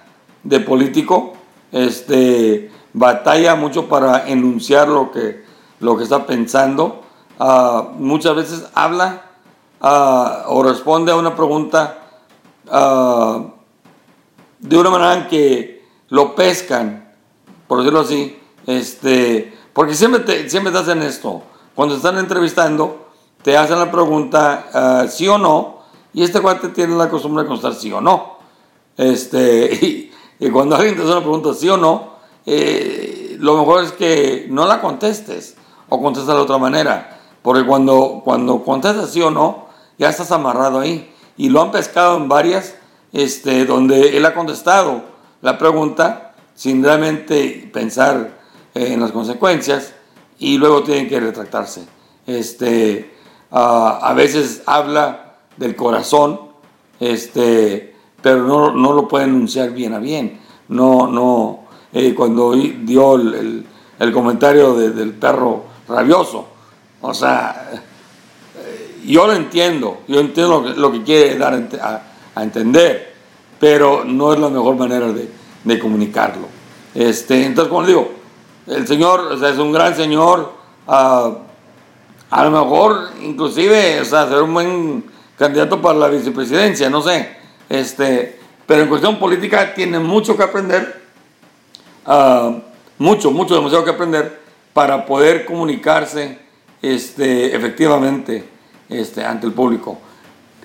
[0.48, 1.34] de político,
[1.74, 5.44] este, batalla mucho para enunciar lo que,
[5.82, 7.04] lo que está pensando.
[7.38, 9.24] Ah, muchas veces habla
[9.82, 12.00] ah, o responde a una pregunta
[12.72, 13.44] ah,
[14.60, 17.14] de una manera en que lo pescan,
[17.68, 21.44] por decirlo así, este, porque siempre te, siempre te hacen esto.
[21.76, 23.10] Cuando te están entrevistando,
[23.44, 25.82] te hacen la pregunta sí o no,
[26.14, 28.38] y este cuate tiene la costumbre de contestar sí o no.
[28.98, 30.12] Este, y,
[30.52, 34.68] cuando alguien te hace una pregunta sí o no, eh, lo mejor es que no
[34.68, 35.56] la contestes
[35.90, 37.20] o contestas de otra manera.
[37.42, 41.14] Porque cuando, cuando contestas sí o no, ya estás amarrado ahí.
[41.38, 42.76] Y lo han pescado en varias,
[43.14, 45.04] este, donde él ha contestado
[45.42, 48.38] la pregunta sin realmente pensar
[48.74, 49.94] en las consecuencias
[50.40, 51.86] y luego tienen que retractarse.
[52.26, 53.16] Este,
[53.52, 56.42] a veces habla del corazón,
[57.00, 57.96] este,
[58.28, 60.42] pero no, no, lo puede enunciar bien a bien.
[60.68, 61.62] No, no,
[61.94, 63.66] eh, cuando dio el,
[63.98, 66.46] el, comentario del perro rabioso,
[67.00, 71.54] o sea, eh, yo lo entiendo, yo entiendo lo que, quiere dar
[72.36, 73.14] a, entender,
[73.62, 75.32] pero no es la mejor manera de,
[75.64, 76.48] de comunicarlo.
[76.94, 78.12] Este, entonces, como digo,
[78.68, 80.52] el Señor es un gran Señor,
[80.86, 81.32] ah,
[82.30, 85.06] a lo mejor inclusive, o sea, ser un buen
[85.38, 87.37] candidato para la vicepresidencia, no sé,
[87.70, 91.02] este, pero en cuestión política tiene mucho que aprender,
[92.06, 92.58] ah,
[92.98, 94.42] mucho, mucho, demasiado que aprender
[94.74, 96.40] para poder comunicarse
[96.82, 98.44] este, efectivamente
[98.90, 99.98] este, ante el público.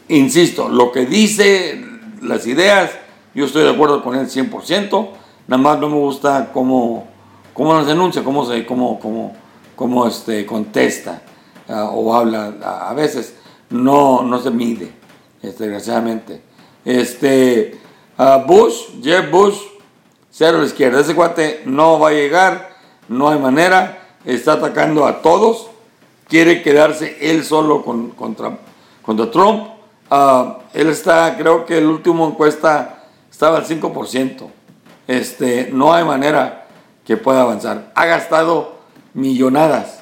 [0.08, 1.82] Insisto, lo que dice,
[2.20, 2.90] las ideas,
[3.34, 5.08] yo estoy de acuerdo con él 100%,
[5.46, 7.06] nada más no me gusta cómo,
[7.54, 9.34] cómo nos denuncia, cómo, se, cómo, cómo,
[9.76, 11.22] cómo este, contesta
[11.68, 13.36] uh, o habla a, a, veces.
[13.70, 14.92] No, no se mide,
[15.40, 16.42] este, desgraciadamente.
[16.84, 17.78] Este,
[18.46, 19.58] Bush, Jeb Bush,
[20.30, 21.00] cero a la izquierda.
[21.00, 22.76] Ese cuate no va a llegar,
[23.08, 25.72] no hay manera, está atacando a todos
[26.32, 28.56] quiere quedarse él solo contra,
[29.02, 29.66] contra Trump.
[30.10, 34.48] Ah, él está, creo que el último encuesta estaba al 5%.
[35.06, 36.68] Este, no hay manera
[37.04, 37.92] que pueda avanzar.
[37.94, 38.76] Ha gastado
[39.12, 40.00] millonadas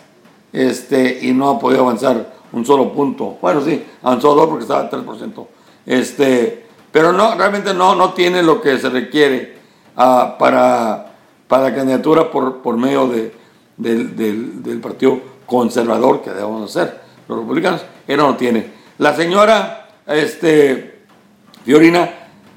[0.53, 3.37] este, y no ha podido avanzar un solo punto.
[3.43, 5.47] Bueno, sí, avanzó dos porque estaba al 3%.
[5.85, 9.57] Este, pero no, realmente no, no tiene lo que se requiere
[9.97, 11.13] uh, para,
[11.47, 13.33] para la candidatura por, por medio de,
[13.77, 18.73] del, del, partido conservador que debemos hacer los republicanos, él no tiene.
[18.99, 21.03] La señora este,
[21.65, 22.11] Fiorina,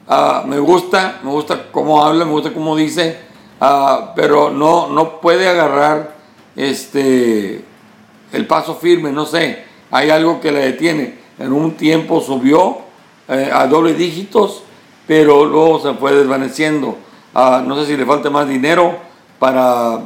[0.08, 3.20] uh, me gusta, me gusta cómo habla, me gusta cómo dice,
[3.62, 6.16] uh, pero no, no puede agarrar
[6.56, 7.64] este,
[8.32, 11.22] el paso firme, no sé, hay algo que le detiene.
[11.40, 12.83] En un tiempo subió
[13.28, 14.64] eh, a doble dígitos,
[15.08, 16.98] pero luego se fue desvaneciendo.
[17.36, 18.96] Uh, no sé si le falta más dinero
[19.40, 20.00] para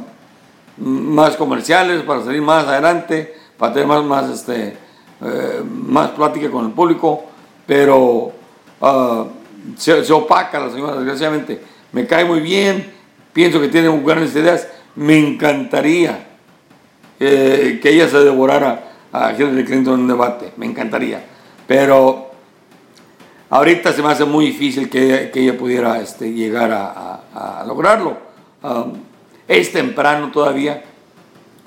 [0.78, 4.76] más comerciales, para salir más adelante, para tener más, más, este,
[5.20, 7.24] eh, más plática con el público,
[7.66, 8.32] pero
[8.80, 9.24] uh,
[9.76, 11.60] se, opaca la señora, desgraciadamente.
[11.92, 12.92] Me cae muy bien,
[13.32, 16.26] pienso que tiene grandes ideas, me encantaría
[17.18, 21.24] eh, que ella se devorara a Hillary Clinton en un debate, me encantaría,
[21.66, 22.27] pero
[23.50, 28.18] ahorita se me hace muy difícil que, que ella pudiera este, llegar a, a, lograrlo.
[28.62, 28.92] Um,
[29.46, 30.84] es temprano todavía,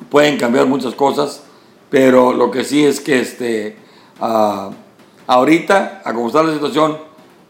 [0.09, 1.43] pueden cambiar muchas cosas,
[1.89, 3.77] pero lo que sí es que este,
[4.19, 4.71] uh,
[5.27, 6.97] ahorita, a como está la situación,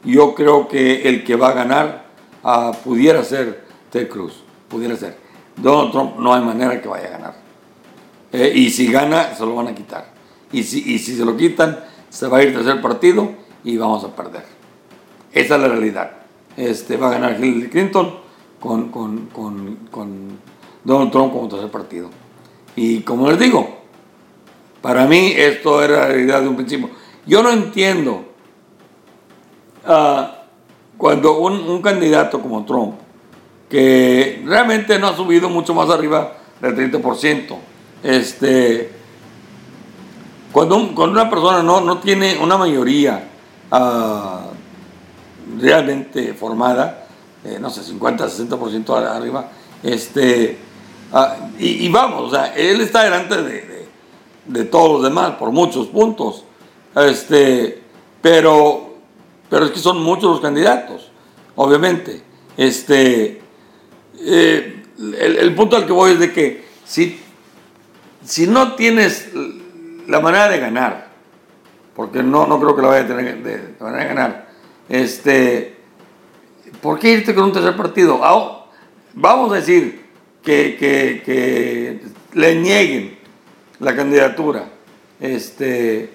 [0.04, 2.06] yo creo que el que va a ganar
[2.44, 5.18] uh, pudiera ser Ted Cruz, pudiera ser.
[5.58, 7.34] Donald Trump no hay manera que vaya a ganar.
[8.32, 10.06] Eh, y si gana, se lo van a quitar.
[10.54, 14.04] Y si, y si se lo quitan, se va a ir tercer partido y vamos
[14.04, 14.44] a perder.
[15.32, 16.12] Esa es la realidad.
[16.58, 18.16] Este, va a ganar Hillary Clinton
[18.60, 20.40] con, con, con, con
[20.84, 22.10] Donald Trump como tercer partido.
[22.76, 23.82] Y como les digo,
[24.82, 26.90] para mí esto era la realidad de un principio.
[27.26, 28.24] Yo no entiendo
[29.88, 30.24] uh,
[30.98, 32.96] cuando un, un, candidato como Trump,
[33.70, 37.58] que realmente no ha subido mucho más arriba del 30%,
[38.04, 38.92] este,
[40.52, 43.31] cuando, cuando una persona no, no, tiene una mayoría
[43.72, 44.52] uh,
[45.60, 47.08] realmente formada,
[47.44, 49.50] eh, no sé, 50, 60% arriba.
[49.84, 50.58] Este,
[51.14, 53.88] ah, y, vamos, o sea, él está delante de,
[54.46, 56.44] de, todos los demás por muchos puntos.
[56.96, 57.82] Este,
[58.22, 58.96] pero,
[59.50, 61.10] pero es que son muchos los candidatos,
[61.56, 62.22] obviamente.
[62.58, 63.42] Este,
[64.20, 64.84] eh,
[65.20, 67.20] el, punto al que voy es de que si,
[68.24, 69.30] si no tienes
[70.08, 71.11] la manera de ganar,
[71.96, 74.48] porque no, no creo que la vaya a tener de, de ganar,
[74.90, 75.78] este,
[76.82, 78.20] ¿por qué irte con un tercer partido?
[78.24, 78.66] Ah,
[79.14, 80.06] vamos a decir
[80.44, 82.02] que, que,
[82.34, 83.18] le nieguen
[83.80, 84.66] la candidatura.
[85.20, 86.12] Este,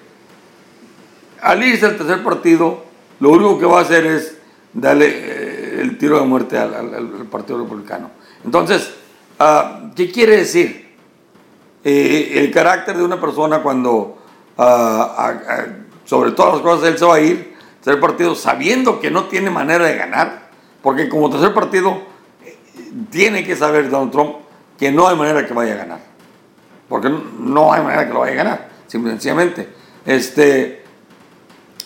[1.41, 2.83] al irse al tercer partido,
[3.19, 4.37] lo único que va a hacer es
[4.73, 8.11] darle eh, el tiro de muerte al, Partido Republicano.
[8.43, 8.93] Entonces,
[9.39, 10.87] ah, ¿qué quiere decir?
[11.83, 14.16] Eh, el carácter de una persona cuando,
[16.05, 19.49] sobre todas las cosas, él se va a ir, tercer partido, sabiendo que no tiene
[19.49, 20.49] manera de ganar,
[20.81, 22.01] porque como tercer partido,
[23.11, 24.35] tiene que saber Donald Trump
[24.77, 25.99] que no hay manera que vaya a ganar.
[26.87, 29.67] Porque no hay manera que lo vaya a ganar, simplemente.
[30.05, 30.83] Este,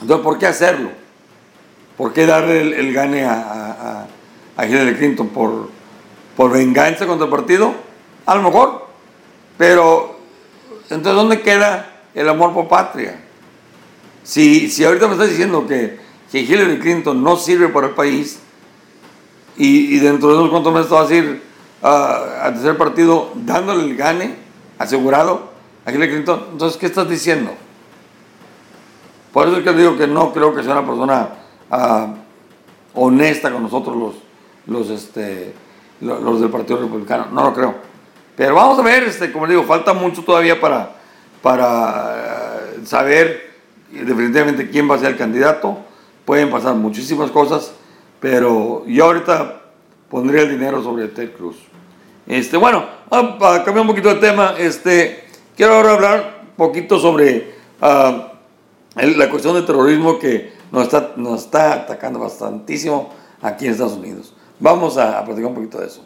[0.01, 0.91] entonces, ¿por qué hacerlo?
[1.97, 4.07] ¿Por qué darle el, gane a,
[4.57, 5.29] a, Hillary Clinton?
[5.29, 5.69] ¿Por,
[6.35, 7.73] ¿Por venganza contra el partido?
[8.25, 8.87] A lo mejor.
[9.57, 10.19] Pero,
[10.89, 13.19] entonces, ¿dónde queda el amor por patria?
[14.23, 15.99] Si, si ahorita me estás diciendo que,
[16.31, 18.39] que Hillary Clinton no sirve para el país
[19.57, 21.41] y, dentro de unos cuantos meses vas a ir
[21.81, 24.35] al tercer partido dándole el gane
[24.77, 25.51] asegurado
[25.85, 27.51] a Hillary Clinton, entonces, ¿qué estás diciendo?
[29.33, 31.29] Por eso es que digo que no creo que sea una persona
[31.69, 32.13] ah,
[32.93, 34.15] honesta con nosotros los,
[34.67, 35.53] los, este,
[36.01, 37.27] los, del Partido Republicano.
[37.31, 37.75] No lo creo.
[38.35, 40.95] Pero vamos a ver, este, como digo, falta mucho todavía para,
[41.41, 43.51] para eh, saber
[43.91, 45.77] definitivamente quién va a ser el candidato.
[46.25, 47.73] Pueden pasar muchísimas cosas,
[48.19, 49.61] pero yo ahorita
[50.09, 51.57] pondría el dinero sobre Ted Cruz.
[52.27, 55.25] Este, bueno, para cambiar un poquito de tema, este,
[55.55, 61.41] quiero ahora hablar un poquito sobre uh, la cuestión del terrorismo que nos está, nos
[61.41, 63.09] está atacando bastantísimo
[63.41, 64.33] aquí en Estados Unidos.
[64.59, 66.05] Vamos a, platicar un poquito de eso.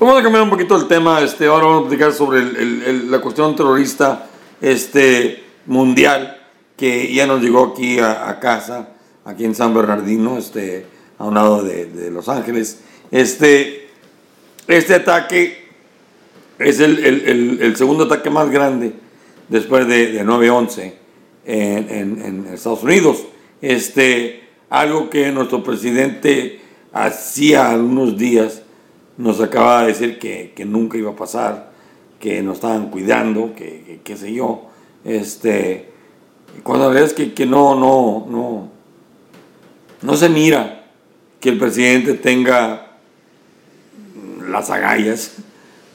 [0.00, 1.20] Vamos a cambiar un poquito el tema.
[1.20, 4.26] Este, ahora vamos a platicar sobre el, la cuestión terrorista
[4.62, 6.40] este, mundial
[6.78, 8.94] que ya nos llegó aquí a, casa,
[9.26, 10.86] aquí en San Bernardino, este,
[11.18, 12.80] a un lado de, Los Ángeles.
[13.10, 13.88] Este,
[14.66, 15.68] este ataque
[16.58, 16.98] es el,
[17.60, 18.94] el, segundo ataque más grande
[19.48, 20.92] después de, de 9-11
[21.44, 23.24] en, Estados Unidos.
[23.60, 26.60] Este, algo que nuestro presidente
[26.92, 28.62] hacía algunos días
[29.16, 31.71] nos acaba de decir que, nunca iba a pasar,
[32.22, 34.68] que nos estaban cuidando, que qué sé yo.
[35.04, 35.90] Este,
[36.62, 38.68] cuando ves que, que no, no, no,
[40.02, 40.84] no se mira
[41.40, 42.92] que el presidente tenga
[44.48, 45.32] las agallas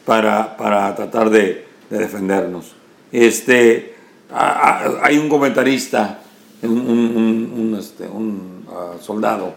[0.05, 2.73] para, para tratar de, de defendernos.
[3.13, 3.95] Este,
[4.29, 6.19] hay un comentarista,
[6.61, 8.05] un, este,
[8.69, 9.53] ah, soldado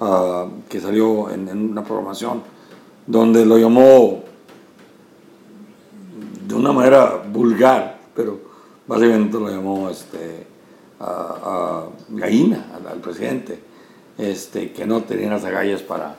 [0.00, 2.42] ah, que salió en, una programación
[3.06, 4.29] donde lo llamó
[6.50, 8.40] de una manera vulgar, pero
[8.86, 10.46] básicamente lo llamó este,
[12.08, 13.58] gallina al, presidente,
[14.18, 16.16] este, que no tenía las agallas para,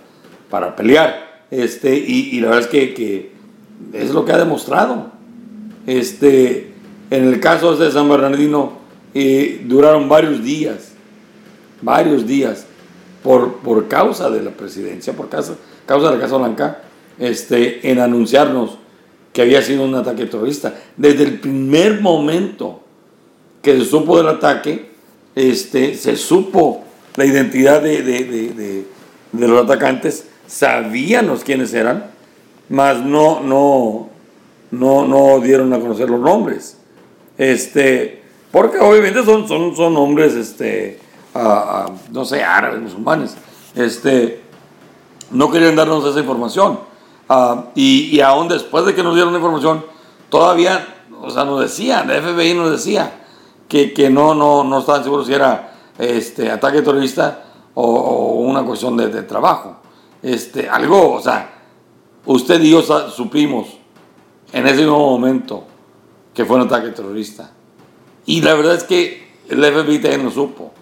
[0.50, 1.46] para pelear.
[1.52, 3.32] Este, y, la verdad es que, que,
[3.94, 5.12] es lo que ha demostrado.
[5.86, 6.74] Este,
[7.10, 8.74] en el caso de San Bernardino,
[9.14, 10.94] eh, duraron varios días,
[11.82, 12.66] varios días,
[13.22, 15.56] por, por causa de la presidencia, por causa,
[15.86, 16.82] causa de la Casa Blanca,
[17.20, 18.81] este, en anunciarnos
[19.34, 20.76] que había sido un ataque terrorista.
[20.98, 22.82] Desde el primer momento
[23.62, 24.92] que se supo del ataque,
[25.36, 26.84] este, se supo
[27.16, 28.86] la identidad de, de,
[29.48, 32.12] los atacantes, sabíamos quiénes eran,
[32.70, 34.10] mas no, no,
[34.72, 36.78] no, no dieron a conocer los nombres.
[37.38, 38.22] Este,
[38.52, 41.00] porque obviamente son, son, son hombres, este,
[42.12, 43.36] no sé, árabes, musulmanes.
[43.76, 44.42] Este,
[45.32, 46.91] no querían darnos esa información.
[47.34, 49.86] Ah, y, aún después de que nos dieron la información,
[50.28, 53.24] todavía, o sea, nos decían, el FBI nos decía
[53.70, 58.98] que, que no, no, no estaban seguros si era este, ataque terrorista o, una cuestión
[58.98, 59.78] de, de, trabajo.
[60.22, 61.54] Este, algo, o sea,
[62.26, 63.78] usted y yo supimos
[64.52, 65.64] en ese mismo momento
[66.34, 67.50] que fue un ataque terrorista.
[68.26, 70.74] Y la verdad es que el FBI también lo supo,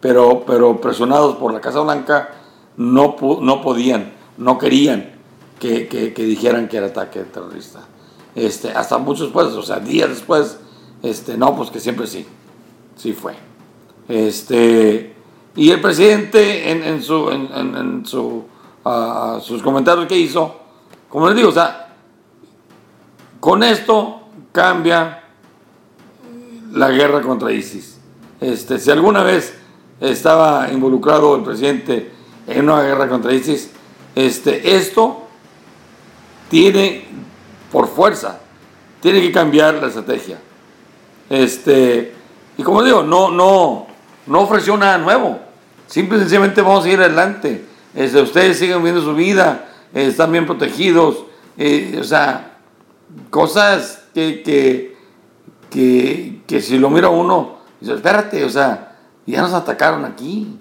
[0.00, 2.30] pero, pero presionados por la Casa Blanca
[2.78, 5.19] no, no podían, no querían
[5.60, 7.80] que, que, dijeran que era ataque terrorista.
[8.34, 10.58] Este, hasta muchos después, o sea, días después,
[11.02, 12.26] este, no, pues que siempre sí,
[12.96, 13.34] sí fue.
[14.08, 15.14] Este,
[15.54, 18.44] y el presidente en, en su, en, en, su
[18.82, 20.56] a sus comentarios que hizo,
[21.10, 21.94] como les digo, o sea,
[23.38, 25.24] con esto cambia
[26.72, 27.98] la guerra contra ISIS.
[28.40, 29.54] Este, si alguna vez
[30.00, 32.10] estaba involucrado el presidente
[32.46, 33.70] en una guerra contra ISIS,
[34.14, 35.26] este, esto
[36.50, 37.04] tiene,
[37.72, 38.40] por fuerza,
[39.00, 40.38] tiene que cambiar la estrategia.
[41.30, 42.12] Este,
[42.58, 43.86] y como digo, no, no,
[44.26, 45.38] no ofreció nada nuevo.
[45.86, 47.64] Simple y sencillamente vamos a ir adelante.
[47.94, 51.24] Este, ustedes siguen viendo su vida, están bien protegidos.
[51.56, 52.58] Eh, o sea,
[53.30, 54.96] cosas que, que,
[55.70, 60.58] que, que, si lo mira uno, dice, espérate, o sea, ya nos atacaron aquí.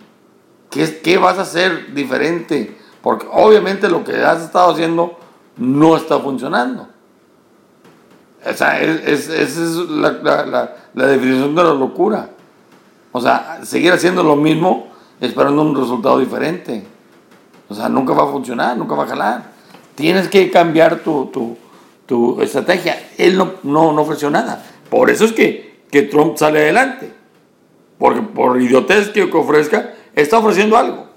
[0.70, 2.78] ¿Qué, ¿Qué vas a hacer diferente?
[3.02, 5.19] Porque obviamente lo que has estado haciendo
[5.60, 6.88] no está funcionando.
[8.44, 9.28] O esa es,
[9.90, 12.30] la, la, la, definición de la locura.
[13.12, 14.88] O sea, seguir haciendo lo mismo
[15.20, 16.88] esperando un resultado diferente.
[17.68, 19.44] O sea, nunca va a funcionar, nunca va a jalar.
[19.96, 21.58] Tienes que cambiar tu, tu,
[22.06, 23.10] tu estrategia.
[23.18, 24.64] Él no, no, no, ofreció nada.
[24.90, 27.14] Por eso es que, que Trump sale adelante.
[27.98, 31.08] Porque por idiotez que ofrezca, está ofreciendo algo.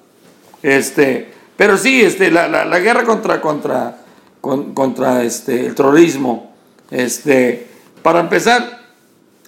[0.63, 4.02] Este, pero sí, este, la, la, la guerra contra, contra,
[4.43, 6.53] contra este, el terrorismo
[6.93, 7.67] este,
[8.03, 8.83] para empezar,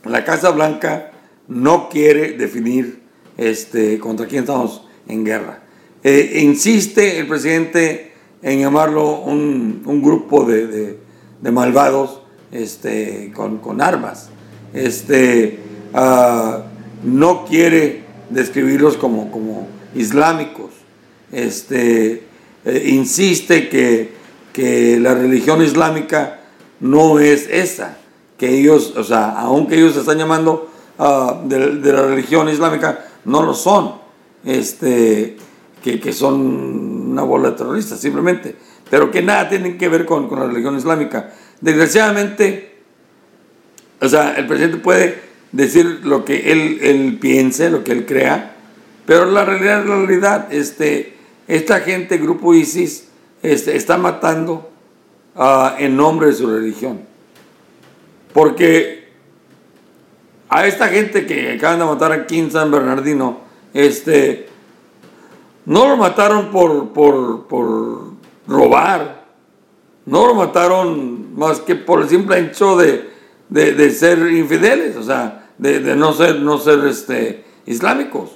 [0.05, 1.13] la Casa Blanca
[1.47, 3.03] no quiere definir
[3.37, 5.63] este, contra quién estamos en guerra.
[6.03, 10.99] Eh, insiste el presidente en llamarlo un, grupo de,
[11.43, 14.31] malvados este, con, armas.
[14.73, 15.59] Este,
[15.93, 16.63] ah,
[17.03, 20.71] no quiere describirlos como, como islámicos.
[21.31, 22.23] Este,
[22.65, 24.24] eh, insiste que,
[24.55, 26.39] que la religión islámica
[26.79, 27.99] no es esa,
[28.39, 33.43] que ellos, o sea, aunque ellos se están llamando ah, de, la religión islámica, no
[33.43, 33.97] lo son,
[34.45, 35.37] este,
[35.83, 38.55] que, son una bola de terroristas, simplemente,
[38.89, 41.35] pero que nada tienen que ver con, la religión islámica.
[41.61, 42.77] Desgraciadamente,
[44.01, 45.19] o sea, el presidente puede
[45.51, 48.55] decir lo que él, él piense, lo que él crea,
[49.05, 50.53] pero la realidad la realidad.
[50.53, 51.17] Este,
[51.49, 53.09] esta gente, grupo ISIS,
[53.45, 54.75] este, está matando
[55.37, 57.01] Ah, en nombre de su religión.
[58.33, 59.09] Porque
[60.49, 63.41] a esta gente que acaban de matar aquí en San Bernardino,
[63.73, 64.47] este,
[65.67, 68.13] no lo mataron por, por, por
[68.47, 69.25] robar,
[70.07, 73.11] no lo mataron más que por el simple hecho de,
[73.49, 78.31] de, ser infideles, o sea, de, no ser, no ser este, islámicos.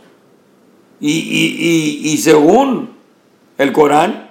[0.98, 2.90] Y, y, y según
[3.56, 4.28] el Corán,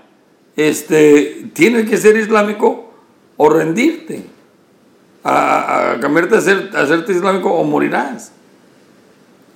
[0.57, 2.91] este, tienes que ser islámico
[3.37, 4.25] o rendirte,
[5.23, 8.31] a, cambiarte a, ser, hacerte islámico o morirás.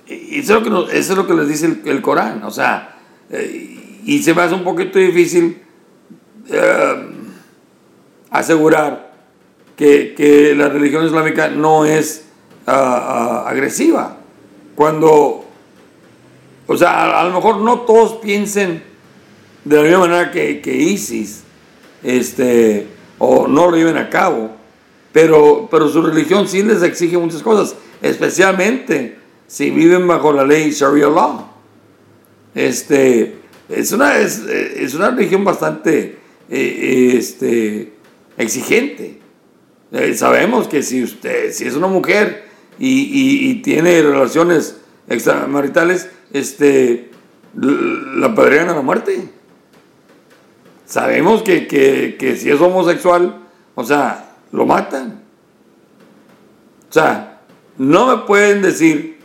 [0.06, 2.96] Y eso es lo que, eso es lo que les dice el, Corán, o sea,
[3.30, 5.60] eh, y se me hace un poquito difícil
[6.48, 7.06] eh,
[8.30, 9.12] asegurar
[9.76, 12.26] que, la religión islámica no es
[12.66, 14.18] ah, ah, agresiva,
[14.76, 15.44] cuando,
[16.68, 18.91] o sea, a lo mejor no todos piensen
[19.64, 21.42] de la misma manera que, que ISIS,
[22.02, 22.86] este,
[23.18, 24.50] o no lo lleven a cabo,
[25.12, 30.70] pero, pero su religión sí les exige muchas cosas, especialmente si viven bajo la ley
[30.70, 31.48] Sharia law.
[32.54, 33.36] Este,
[33.68, 36.18] es, una, es, es una religión bastante
[36.50, 37.92] eh, este,
[38.36, 39.20] exigente.
[39.92, 42.46] Eh, sabemos que si usted, si es una mujer
[42.78, 47.10] y, y, tiene relaciones extramaritales, este,
[47.54, 49.28] la padrían a la muerte.
[50.92, 53.38] Sabemos que, si es homosexual,
[53.74, 55.22] o sea, lo matan.
[56.90, 57.40] O sea,
[57.78, 59.18] no me pueden decir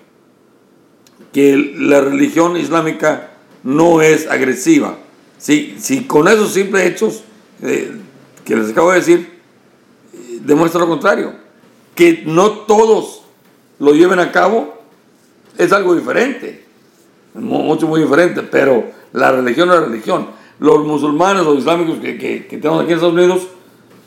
[1.33, 3.31] que la religión islámica
[3.63, 4.95] no es agresiva.
[5.39, 7.23] Si, si con esos simples hechos
[7.61, 7.97] eh,
[8.45, 9.39] que les acabo de decir,
[10.13, 11.33] eh, demuestra lo contrario.
[11.95, 13.23] Que no todos
[13.79, 14.81] lo lleven a cabo
[15.57, 16.63] es algo diferente.
[17.33, 18.41] Mucho, muy diferente.
[18.43, 22.91] Pero la religión es la religión los musulmanes, los islámicos que, que, que, tenemos aquí
[22.91, 23.47] en Estados Unidos,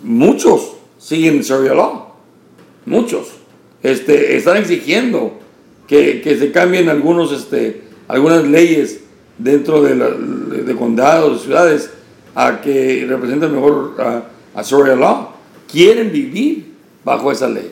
[0.03, 2.09] muchos siguen Sharia law.
[2.87, 3.29] Muchos.
[3.83, 5.39] Este, están exigiendo
[5.87, 9.01] que, que se cambien algunos, este, algunas leyes
[9.39, 11.91] dentro de, la, de condados, ciudades,
[12.35, 14.25] a que representen mejor a,
[14.55, 15.31] a Sharia law.
[15.71, 16.75] Quieren vivir
[17.05, 17.71] bajo esa ley.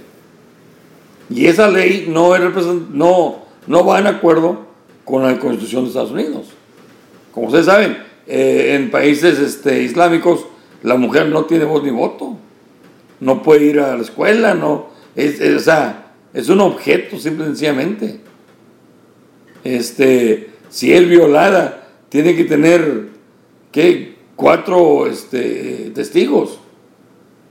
[1.31, 2.43] Y esa ley no, es
[2.91, 4.67] no, no va en acuerdo
[5.05, 6.47] con la Constitución de Estados Unidos.
[7.33, 10.47] Como ustedes saben, eh, en países este, islámicos
[10.83, 12.37] la mujer no tiene voz ni voto,
[13.21, 18.21] no puede ir a la escuela, no, es, sea, es un objeto simple y sencillamente.
[19.65, 23.09] Este, si es violada, tiene que tener,
[23.73, 24.19] ¿qué?
[24.37, 26.61] cuatro este, testigos.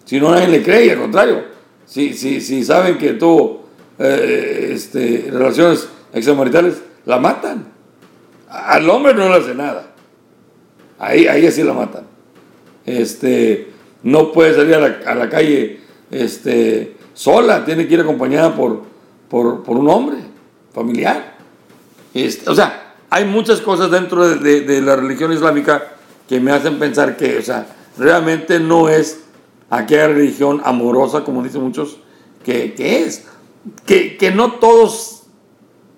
[0.06, 1.44] Si no, nadie le cree, al contrario.
[1.86, 3.66] Si, si, si saben que tuvo
[4.00, 7.68] eh, este, relaciones extramaritales, la matan.
[8.50, 9.97] Al hombre no le hace nada.
[11.00, 12.06] Ahí, ahí así la matan.
[12.86, 13.72] Este,
[14.04, 18.84] no puede salir a la, calle este, sola, tiene que ir acompañada por,
[19.30, 20.18] por, un hombre
[20.74, 21.38] familiar.
[22.14, 25.96] Este, o sea, hay muchas cosas dentro de, la religión islámica
[26.28, 27.68] que me hacen pensar que, o sea,
[27.98, 29.22] realmente no es
[29.70, 32.00] aquella religión amorosa, como dicen muchos,
[32.44, 33.26] que, es.
[33.86, 35.24] Que, que, no todos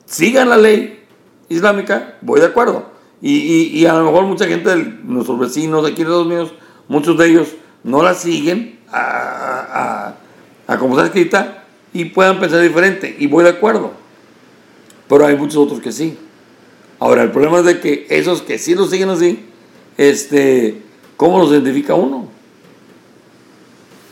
[0.06, 1.06] sigan la ley
[1.50, 2.89] islámica, voy de acuerdo.
[3.22, 6.54] Y, y, a lo mejor mucha gente, nuestros vecinos de aquí de Estados Unidos,
[6.88, 7.50] muchos de ellos
[7.84, 10.16] no la siguen a,
[10.68, 13.16] a, como está escrita y puedan pensar diferente.
[13.20, 13.92] Y voy de acuerdo.
[15.10, 16.18] Pero hay muchos otros que sí.
[17.00, 19.40] Ahora, el problema es de que esos que sí lo siguen así,
[19.98, 20.82] este,
[21.18, 22.30] ¿cómo los identifica uno?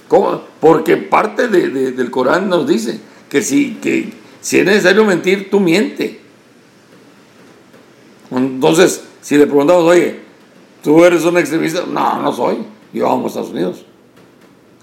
[0.07, 0.41] ¿Cómo?
[0.59, 2.99] Porque parte del Corán nos dice
[3.29, 6.26] que si, que si es necesario mentir, tú miente.
[8.31, 10.19] Entonces, si le preguntamos, oye,
[10.83, 11.83] ¿tú eres un extremista?
[11.87, 12.57] No, no soy
[12.93, 13.85] yo amo a Estados Unidos,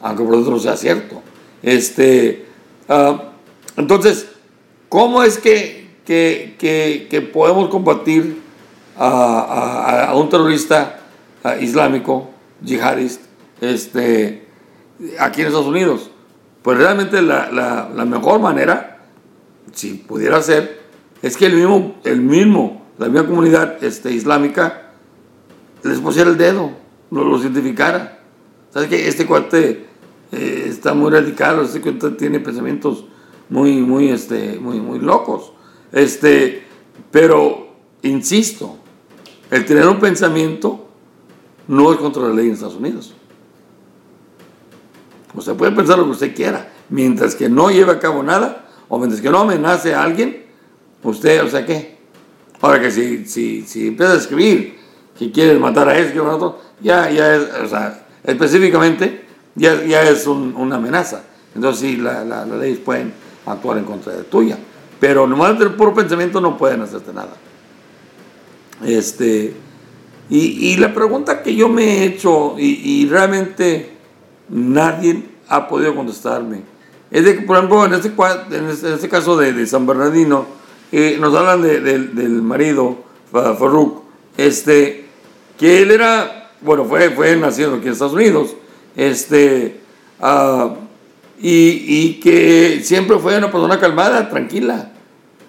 [0.01, 1.23] aunque por otro sea cierto.
[1.63, 2.47] Este,
[2.89, 3.31] ah,
[3.77, 4.29] entonces,
[4.89, 8.43] ¿cómo es que, que, podemos combatir
[8.97, 11.01] a, un terrorista
[11.61, 12.31] islámico,
[12.63, 13.25] yihadista,
[13.61, 14.47] este,
[15.19, 16.11] aquí en Estados Unidos?
[16.63, 18.99] Pues realmente la, mejor manera,
[19.73, 20.85] si pudiera ser,
[21.23, 24.93] es que el mismo, el mismo, la misma comunidad este, islámica
[25.83, 26.73] les pusiera el dedo
[27.11, 28.21] lo, lo identificara.
[28.71, 29.87] ¿Sabes que Este cuate
[30.33, 33.05] eh, está muy radical, este cuate tiene pensamientos
[33.49, 35.53] muy, muy, este, muy, muy locos.
[35.93, 36.65] Este,
[37.11, 37.69] pero,
[38.03, 38.77] insisto,
[39.51, 40.89] el tener un pensamiento
[41.69, 43.15] no es contra la ley en Estados Unidos.
[45.35, 48.99] Usted puede pensar lo que usted quiera, mientras que no lleve a cabo nada, o
[48.99, 50.47] mientras que no amenace a alguien,
[51.03, 51.94] usted, o sea, ¿qué?
[52.65, 54.79] Ahora que si, si, si empieza a escribir
[55.19, 60.01] que quiere matar a este, que otro, ya, ya es, o sea, específicamente, ya, ya
[60.01, 61.25] es una amenaza.
[61.55, 63.13] Entonces sí, las la, leyes pueden
[63.45, 64.57] actuar en contra de tuya.
[64.99, 67.35] Pero nomás del puro pensamiento no pueden hacerte nada.
[68.83, 69.53] Este,
[70.31, 70.39] y,
[70.73, 73.93] y la pregunta que yo me he hecho, y, realmente
[74.49, 76.63] nadie ha podido contestarme,
[77.11, 80.64] es de que, por ejemplo, en este, este, en este caso de, de, San Bernardino,
[80.93, 82.99] eh, nos hablan de, del marido,
[83.33, 84.03] Farruk,
[84.37, 85.07] este,
[85.59, 88.57] que él era bueno, fue, fue nacido aquí en Estados Unidos,
[88.97, 89.81] este,
[90.21, 90.75] ah,
[91.39, 94.91] y, que siempre fue una persona calmada, tranquila,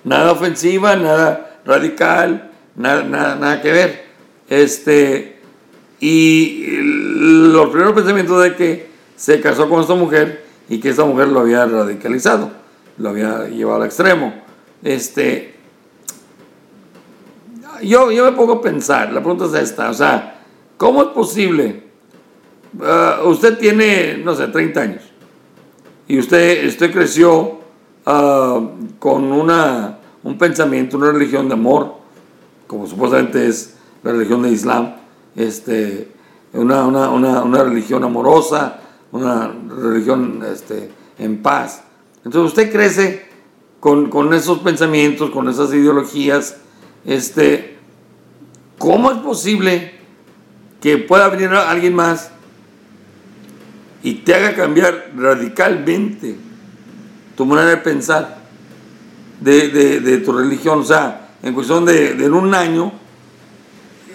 [0.04, 4.06] nada ofensiva, nada radical, nada, nada, que ver.
[4.50, 5.40] Este,
[6.02, 11.30] y los primeros pensamientos de que se casó con esta mujer y que esta mujer
[11.30, 12.52] lo había radicalizado,
[12.98, 14.34] lo había llevado al extremo.
[14.86, 15.56] Este,
[17.84, 20.36] yo, yo me pongo a pensar, la pregunta es esta, o sea,
[20.78, 21.84] ¿Cómo es posible?
[22.82, 25.04] Ah, usted tiene, no sé, 30 años
[26.08, 27.60] y usted, usted creció
[28.06, 28.62] ah,
[29.00, 31.96] con una, un pensamiento, una religión de amor,
[32.68, 34.96] como supuestamente es la religión de Islam,
[35.36, 36.12] este,
[36.54, 38.82] una, una, una, una religión amorosa,
[39.12, 41.84] una religión este, en paz.
[42.18, 43.25] Entonces usted crece
[43.86, 46.58] con, con, esos pensamientos, con esas ideologías.
[47.06, 47.78] Este,
[48.80, 49.94] ¿Cómo es posible
[50.82, 52.32] que pueda venir alguien más
[54.02, 56.36] y te haga cambiar radicalmente
[57.38, 58.38] tu manera de pensar
[59.40, 60.80] de, tu religión.
[60.80, 62.92] O sea, en cuestión de, en un año,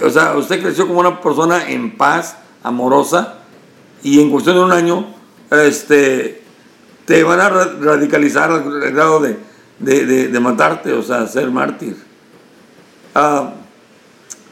[0.05, 3.37] o sea, usted creció como una persona en paz, amorosa,
[4.03, 5.07] y en cuestión de un año,
[5.53, 6.43] este,
[7.05, 9.50] te van a radicalizar al grado de,
[10.41, 11.97] matarte, o sea, ser mártir.
[13.15, 13.55] Ah,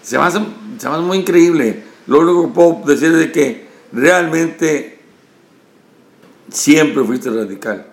[0.02, 0.38] se, me hace,
[0.78, 1.84] se me hace muy increíble.
[2.06, 4.98] Lo único que puedo decir es que realmente
[6.50, 7.86] siempre fuiste radical.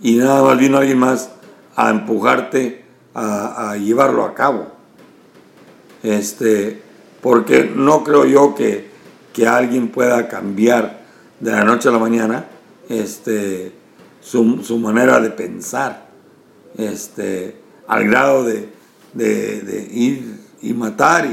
[0.00, 1.30] Y nada más vino alguien más
[1.74, 2.84] a empujarte
[3.14, 4.68] a, llevarlo a cabo.
[6.02, 6.82] Este,
[7.22, 8.94] porque no creo yo que,
[9.46, 11.04] alguien pueda cambiar
[11.40, 12.46] de la noche a la mañana
[12.88, 13.70] este,
[14.22, 16.05] su, manera de pensar,
[16.76, 17.56] este,
[17.86, 18.68] al grado de,
[19.14, 21.26] de ir y matar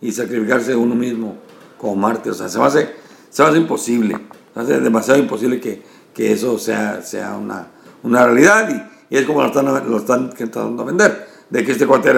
[0.00, 1.36] y, y sacrificarse uno mismo
[1.76, 2.32] como mártir.
[2.32, 2.96] O sea, se va a hacer,
[3.30, 4.14] se va a hacer imposible.
[4.14, 5.82] Se va a hacer demasiado imposible que,
[6.14, 7.68] que eso sea, sea una,
[8.02, 8.68] una realidad.
[9.10, 11.26] Y, y, es como lo están, lo están intentando vender.
[11.50, 12.12] De que este cuate.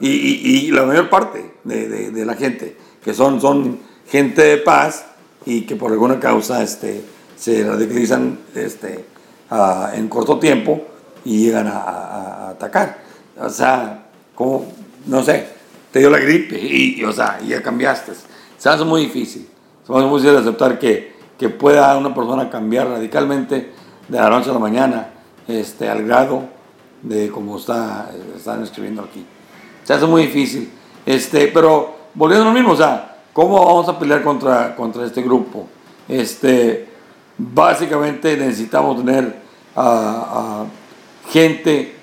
[0.00, 4.56] Y, y, la mayor parte de, de, de, la gente, que son, son gente de
[4.58, 5.06] paz
[5.46, 7.02] y que por alguna causa este,
[7.34, 9.06] se radicalizan este,
[9.94, 10.86] en corto tiempo
[11.26, 12.98] y llegan a, atacar.
[13.38, 14.66] O sea, como,
[15.06, 15.48] no sé,
[15.90, 18.12] te dio la gripe y, o sea, ya cambiaste.
[18.56, 19.48] Se hace muy difícil.
[19.84, 23.72] Se hace muy difícil aceptar que, que pueda una persona cambiar radicalmente
[24.08, 25.10] de la noche a la mañana
[25.48, 26.44] este, al grado
[27.02, 29.26] de como está, están escribiendo aquí.
[29.82, 30.70] Se hace muy difícil.
[31.04, 35.22] Este, pero volviendo a lo mismo, o sea, ¿cómo vamos a pelear contra, contra este
[35.22, 35.66] grupo?
[36.08, 36.88] Este,
[37.36, 39.44] básicamente necesitamos tener
[41.30, 41.96] gente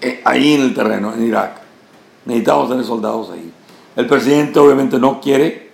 [0.00, 1.60] eh, ahí en el terreno, en Irak.
[2.24, 3.52] Necesitamos tener soldados ahí.
[3.96, 5.70] El presidente obviamente no quiere,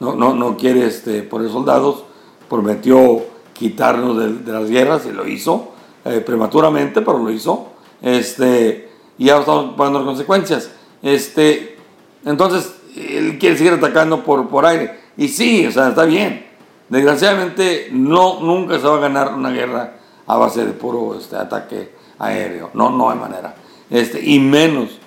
[0.00, 2.04] no, no, no quiere este, poner soldados,
[2.48, 3.22] prometió
[3.52, 5.72] quitarnos de, las guerras y lo hizo
[6.04, 7.68] eh, prematuramente, pero lo hizo.
[8.02, 10.70] Este, y ya estamos pagando las consecuencias.
[11.02, 11.78] Este,
[12.24, 15.00] entonces, él quiere seguir atacando por, por aire.
[15.16, 16.46] Y sí, o sea, está bien.
[16.88, 21.94] Desgraciadamente, no, nunca se va a ganar una guerra a base de puro este, ataque
[22.18, 22.70] aéreo.
[22.74, 23.54] No, no hay manera.
[23.90, 24.98] Este, y menos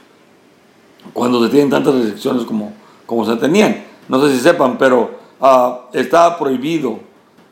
[1.13, 2.73] cuando se tienen tantas restricciones como,
[3.05, 3.83] como se tenían.
[4.07, 6.99] No sé si sepan, pero uh, prohibido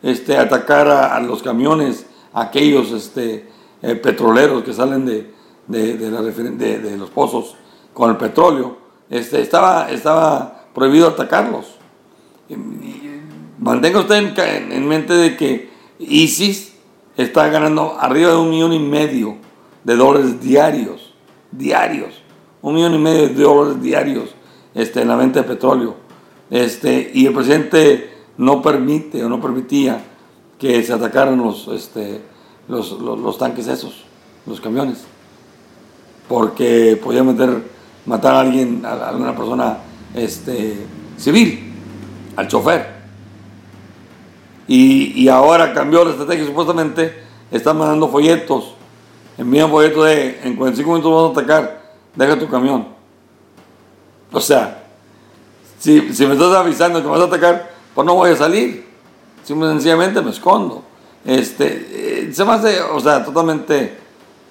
[0.02, 3.50] este, atacar a, los camiones, aquellos este,
[3.82, 5.34] eh, petroleros que salen de,
[5.68, 7.56] de, de, los pozos
[7.94, 8.78] con el petróleo.
[9.10, 11.78] Este, estaba, estaba prohibido atacarlos.
[13.60, 16.73] mantenga usted en, mente de que ISIS
[17.18, 19.38] está ganando arriba de un millón y medio
[19.84, 21.14] de dólares diarios,
[21.52, 22.22] diarios,
[22.62, 24.30] un millón y medio de dólares diarios
[24.74, 25.96] este, en la venta de petróleo.
[26.50, 30.04] Este, y el presidente no permite o no permitía
[30.58, 32.22] que se atacaran los, este,
[32.68, 34.04] los, tanques esos,
[34.46, 35.04] los camiones,
[36.28, 37.64] porque podía meter,
[38.06, 39.78] matar a alguien, a alguna persona
[40.16, 40.78] este,
[41.18, 41.74] civil,
[42.36, 42.93] al chofer.
[44.68, 48.76] Y, ahora cambió la estrategia, supuestamente están mandando folletos,
[49.38, 52.88] envían folletos de en 45 minutos vamos a atacar, deja tu camión.
[54.32, 54.84] O sea,
[55.80, 58.88] si, si me estás avisando que vas a atacar, pues no voy a salir.
[59.44, 60.84] Simple sencillamente me escondo.
[61.26, 63.98] Este, eh, se me hace, o sea, totalmente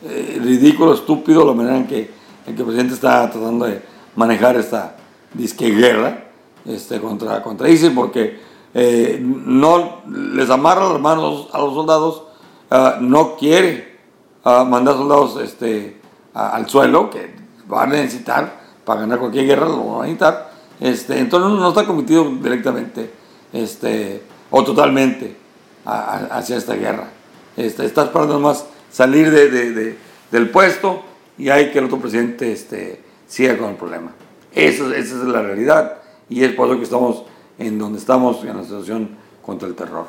[0.05, 3.81] eh, ridículo, estúpido la manera en que, el presidente está tratando de
[4.17, 4.97] manejar esta
[5.33, 6.25] disque guerra
[6.67, 8.41] este, contra, contra ISIL, porque
[8.75, 12.23] eh, no les amarra las manos a los soldados,
[12.71, 13.99] ah, no quiere
[14.45, 16.01] ah, mandar soldados este,
[16.35, 17.35] al suelo, que
[17.67, 20.53] van a necesitar para ganar cualquier guerra, lo van a necesitar.
[20.81, 23.11] Este, entonces no está cometido directamente
[23.53, 25.37] este, o totalmente
[25.85, 27.09] hacia esta guerra.
[27.57, 29.97] Este, está esperando más salir de,
[30.31, 31.03] del puesto
[31.37, 34.13] y hay que el otro presidente este, siga con el problema.
[34.55, 35.99] Eso, esa es la realidad
[36.29, 37.25] y es por eso que estamos
[37.59, 39.11] en donde estamos en la situación
[39.43, 40.07] contra el terror.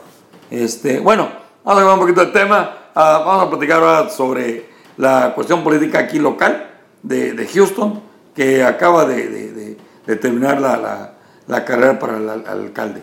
[0.50, 1.30] Este, bueno,
[1.64, 2.78] vamos a hablar un poquito del tema.
[2.96, 6.70] Ah, vamos a platicar ahora sobre la cuestión política aquí local
[7.02, 8.02] de, Houston,
[8.36, 9.78] que acaba de,
[10.22, 11.14] terminar la,
[11.48, 13.02] la, carrera para el alcalde.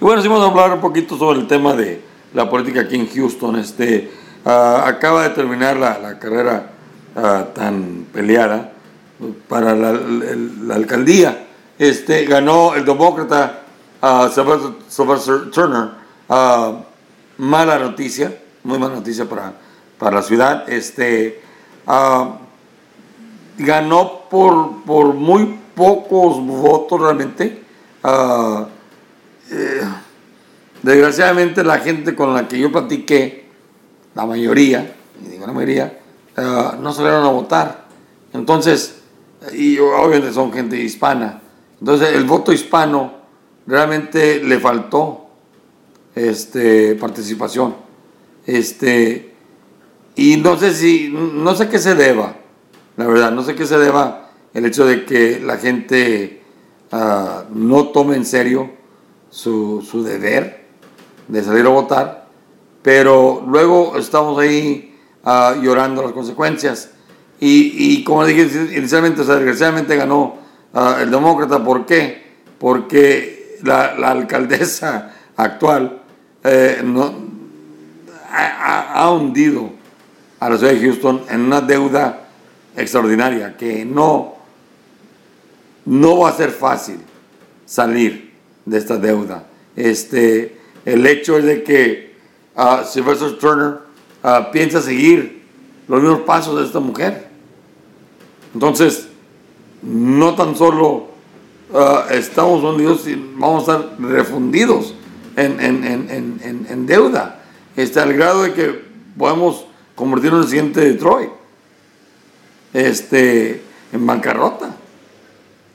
[0.00, 2.02] Y bueno, sí vamos a hablar un poquito sobre el tema de
[2.34, 3.56] la política aquí en Houston.
[3.56, 4.10] Este,
[4.44, 6.70] ah, acaba de terminar la, carrera
[7.14, 8.72] ah, tan peleada
[9.48, 11.46] para la, alcaldía.
[11.82, 13.64] Este, ganó el demócrata
[14.00, 15.88] uh, Sylvester, Turner.
[17.38, 19.54] mala noticia, muy mala noticia para,
[19.98, 20.70] para la ciudad.
[20.70, 21.42] Este,
[23.58, 27.64] ganó por, por muy pocos votos realmente.
[29.50, 29.82] Eh,
[30.84, 33.48] desgraciadamente la gente con la que yo platiqué,
[34.14, 35.98] la mayoría, y digo la mayoría,
[36.36, 37.86] no salieron a votar.
[38.32, 39.02] Entonces,
[39.52, 41.41] y obviamente son gente hispana.
[41.82, 43.12] Entonces el voto hispano
[43.66, 45.26] realmente le faltó
[46.14, 47.74] este, participación.
[48.46, 49.34] Este,
[50.14, 52.36] y no sé si, no sé qué se deba,
[52.96, 56.44] la verdad, no sé qué se deba el hecho de que la gente
[56.92, 58.70] ah, no tome en serio
[59.28, 60.68] su, deber
[61.26, 62.28] de salir a votar,
[62.82, 66.90] pero luego estamos ahí ah, llorando las consecuencias.
[67.40, 68.42] Y, como dije
[68.76, 70.41] inicialmente, desgraciadamente ganó
[70.74, 71.62] el demócrata.
[71.62, 72.22] ¿Por qué?
[72.58, 76.02] Porque la, alcaldesa actual
[76.44, 77.14] eh, no,
[78.30, 79.70] ha, hundido
[80.40, 82.26] a la ciudad de Houston en una deuda
[82.76, 84.34] extraordinaria que no,
[85.84, 86.98] no va a ser fácil
[87.66, 88.32] salir
[88.64, 89.44] de esta deuda.
[89.76, 92.14] Este, el hecho es de que
[92.56, 93.78] uh, Sylvester Turner
[94.22, 95.42] uh, piensa seguir
[95.88, 97.28] los mismos pasos de esta mujer.
[98.54, 99.08] Entonces,
[99.82, 101.08] no tan solo
[101.74, 103.04] ah, Estados Unidos
[103.34, 104.94] vamos a estar refundidos
[105.36, 107.42] en, en, en, en, deuda,
[107.76, 108.84] este, al grado de que
[109.16, 111.30] podemos convertirnos en el siguiente Detroit,
[112.72, 113.62] este,
[113.92, 114.76] en bancarrota.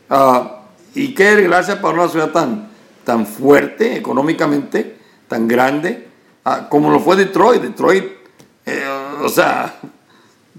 [0.10, 0.58] Uh,
[0.96, 2.70] y qué desgracia para una ciudad tan,
[3.04, 4.98] tan fuerte económicamente,
[5.28, 6.08] tan grande,
[6.46, 7.62] ah, como lo fue Detroit.
[7.62, 8.06] Detroit,
[8.66, 8.84] eh,
[9.22, 9.80] o sea,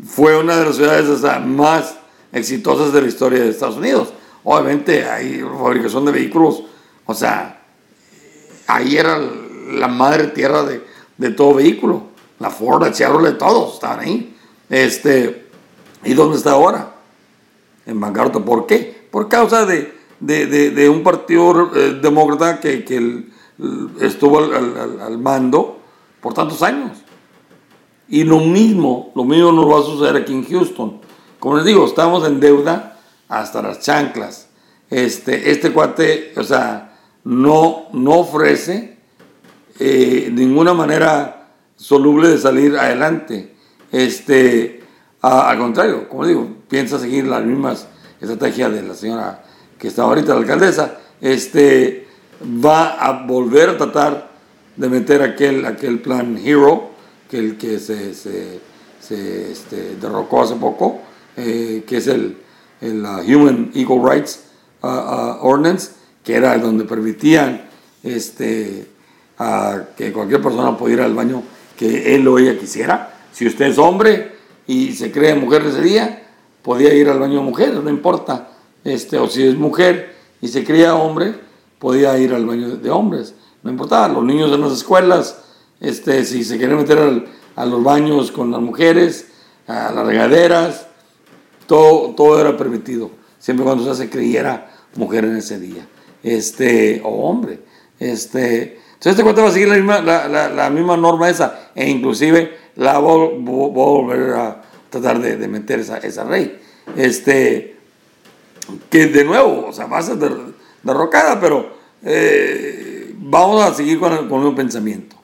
[0.07, 1.97] fue una de las ciudades más
[2.33, 4.13] exitosas de la historia de Estados Unidos.
[4.45, 6.63] Obviamente hay fabricación de vehículos,
[7.07, 7.63] o sea,
[8.67, 10.83] ahí era la madre tierra de,
[11.17, 12.09] de todo vehículo.
[12.39, 14.37] La Ford, la Chevrolet, todos estaban ahí.
[14.71, 15.49] Este,
[16.05, 16.95] ¿Y dónde está ahora?
[17.87, 18.39] En bancarrota.
[18.41, 19.09] ¿Por qué?
[19.11, 23.27] Por causa de, de, un partido eh, demócrata que, que
[24.01, 25.79] estuvo al, al, mando
[26.21, 26.99] por tantos años.
[28.09, 31.01] Y lo mismo, lo mismo nos va a suceder aquí en Houston.
[31.39, 34.49] Como les digo, estamos en deuda hasta las chanclas.
[34.91, 38.97] Este, este cuate, o sea, no, no ofrece
[39.79, 43.55] eh, ninguna manera soluble de salir adelante.
[43.93, 44.83] Este,
[45.21, 47.87] al contrario, como digo, piensa seguir las mismas
[48.21, 49.45] estrategias de la señora
[49.79, 52.07] que está ahorita la alcaldesa, este,
[52.43, 54.31] va a volver a tratar
[54.77, 56.91] de meter aquel, aquel plan Hero,
[57.31, 58.61] que el que se, se,
[59.53, 61.01] este, derrocó hace poco,
[61.39, 62.37] eh, que es el,
[62.81, 64.41] el uh, Human Equal Rights
[64.83, 65.93] uh, Ordinance,
[66.25, 67.63] que era donde permitían
[68.03, 68.89] este,
[69.97, 71.43] que cualquier persona pudiera ir al baño
[71.77, 73.21] que él o ella quisiera.
[73.33, 74.33] Si usted es hombre
[74.67, 76.27] y se cree mujer ese día,
[76.63, 78.51] podía ir al baño de mujer, no importa
[78.83, 81.35] este, o si es mujer y se cría hombre,
[81.79, 85.39] podía ir al baño de hombres, no importaba, los niños en las escuelas,
[85.81, 89.29] este, si se querían meter a los baños con las mujeres,
[89.69, 90.88] a las regaderas,
[91.69, 95.87] todo, todo era permitido, siempre cuando se creyera mujer en ese día,
[96.25, 97.61] este, o hombre.
[98.01, 102.57] Este, entonces este cuento va a seguir la misma, la, misma norma esa, e inclusive
[102.77, 106.59] la voy, a volver a tratar de, de meter esa, esa ley.
[106.97, 107.77] Este,
[108.91, 110.17] que de nuevo, o sea, va a ser
[110.83, 111.71] derrocada, pero
[112.03, 115.17] eh, vamos a seguir con el, con el pensamiento.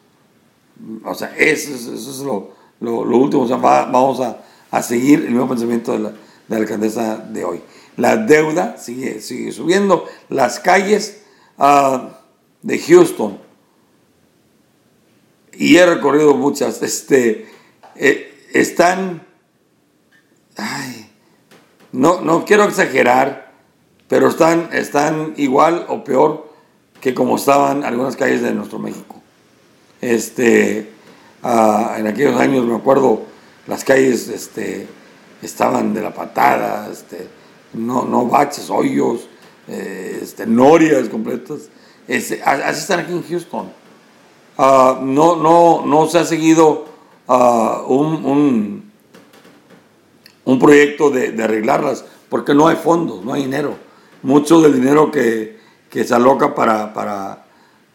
[1.05, 5.49] O sea, eso, es lo, lo, último, o sea, vamos a, a, seguir el mismo
[5.49, 6.13] pensamiento de la,
[6.49, 7.61] de la, alcaldesa de hoy.
[7.97, 11.23] La deuda sigue, sigue subiendo, las calles
[11.59, 12.09] uh,
[12.63, 13.39] de Houston,
[15.57, 17.47] y he recorrido muchas, este,
[17.97, 19.27] eh, están...
[21.93, 23.53] No, no quiero exagerar,
[24.09, 26.53] pero están, están igual o peor
[27.01, 29.23] que como estaban algunas calles de nuestro México.
[30.01, 30.91] Este,
[31.43, 33.23] ah, en aquellos años me acuerdo,
[33.67, 34.89] las calles este,
[35.45, 37.29] estaban de la patada, este,
[37.75, 39.29] no, no baches, hoyos,
[39.69, 41.69] eh, este, norias completas.
[42.09, 42.35] Así
[42.81, 43.73] están aquí en Houston.
[44.59, 46.87] Ah, no, no, no se ha seguido
[47.29, 48.85] ah, un
[50.45, 53.77] un proyecto de, arreglarlas, porque no hay fondos, no hay dinero.
[54.23, 55.55] Mucho del dinero que,
[55.91, 57.47] se aloca para, para,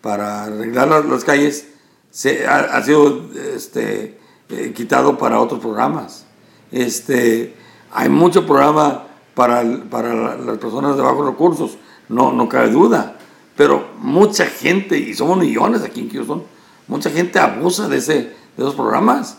[0.02, 1.68] para arreglar las, calles
[2.12, 3.26] se, ha, sido
[3.56, 4.18] este,
[4.50, 6.26] eh, quitado para otros programas.
[6.72, 7.56] Este,
[7.92, 11.78] hay mucho programa para, para las personas de bajos recursos,
[12.10, 13.18] no, no cabe duda,
[13.56, 16.44] pero mucha gente, y somos millones aquí en Houston,
[16.88, 19.38] mucha gente abusa de, ese, de esos programas.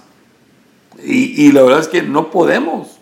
[1.05, 3.01] Y, y la verdad es que no podemos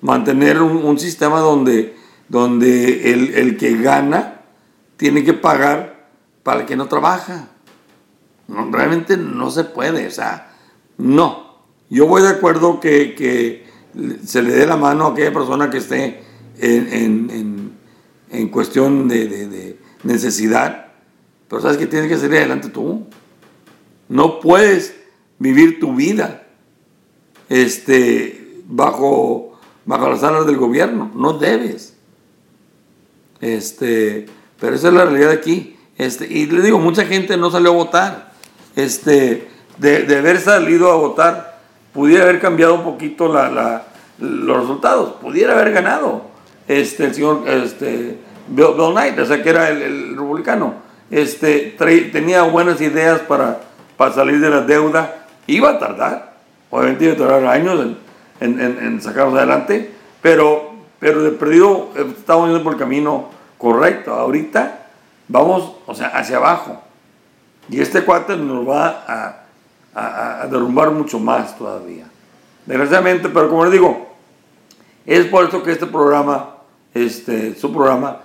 [0.00, 1.96] mantener un, sistema donde,
[2.28, 4.40] donde el, que gana
[4.96, 6.08] tiene que pagar
[6.42, 7.48] para el que no trabaja.
[8.48, 10.52] realmente no se puede, o sea,
[10.96, 11.47] no.
[11.90, 13.66] Yo voy de acuerdo que,
[14.24, 16.22] se le dé la mano a aquella persona que esté
[16.58, 17.74] en,
[18.50, 20.92] cuestión de, necesidad,
[21.48, 23.06] pero sabes que tienes que salir adelante tú.
[24.08, 24.94] No puedes
[25.38, 26.46] vivir tu vida
[27.48, 29.48] este, bajo
[29.88, 31.94] bajo las alas del gobierno, no debes.
[33.40, 34.26] Este,
[34.60, 35.78] pero esa es la realidad aquí.
[35.96, 38.32] Este, y le digo, mucha gente no salió a votar.
[38.76, 41.57] Este, de, haber salido a votar,
[41.92, 43.82] pudiera haber cambiado un poquito la,
[44.18, 46.22] los resultados, pudiera haber ganado
[46.66, 48.18] este, el señor este,
[48.48, 50.74] Bill, Knight, o sea, que era el, republicano.
[51.10, 51.74] Este,
[52.12, 53.60] tenía buenas ideas para,
[53.96, 56.34] para salir de la deuda, iba a tardar,
[56.70, 57.80] obviamente iba a tardar años
[58.40, 63.30] en, en, en, sacarnos adelante, pero, pero de perdido eh, estamos yendo por el camino
[63.56, 64.12] correcto.
[64.12, 64.86] Ahorita
[65.28, 66.82] vamos, o sea, hacia abajo.
[67.70, 69.42] Y este cuate nos va a,
[69.94, 72.06] a, derrumbar mucho más todavía.
[72.66, 74.08] Desgraciadamente, pero como les digo,
[75.06, 76.56] es por eso que este programa,
[76.94, 78.20] este, su programa,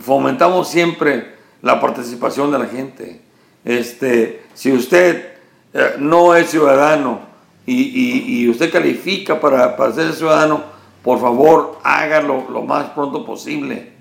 [0.00, 3.20] fomentamos siempre la participación de la gente.
[3.64, 5.32] Este, si usted
[5.74, 7.20] eh, no es ciudadano
[7.66, 10.62] y, usted califica para, ser ciudadano,
[11.02, 13.92] por favor hágalo lo más pronto posible.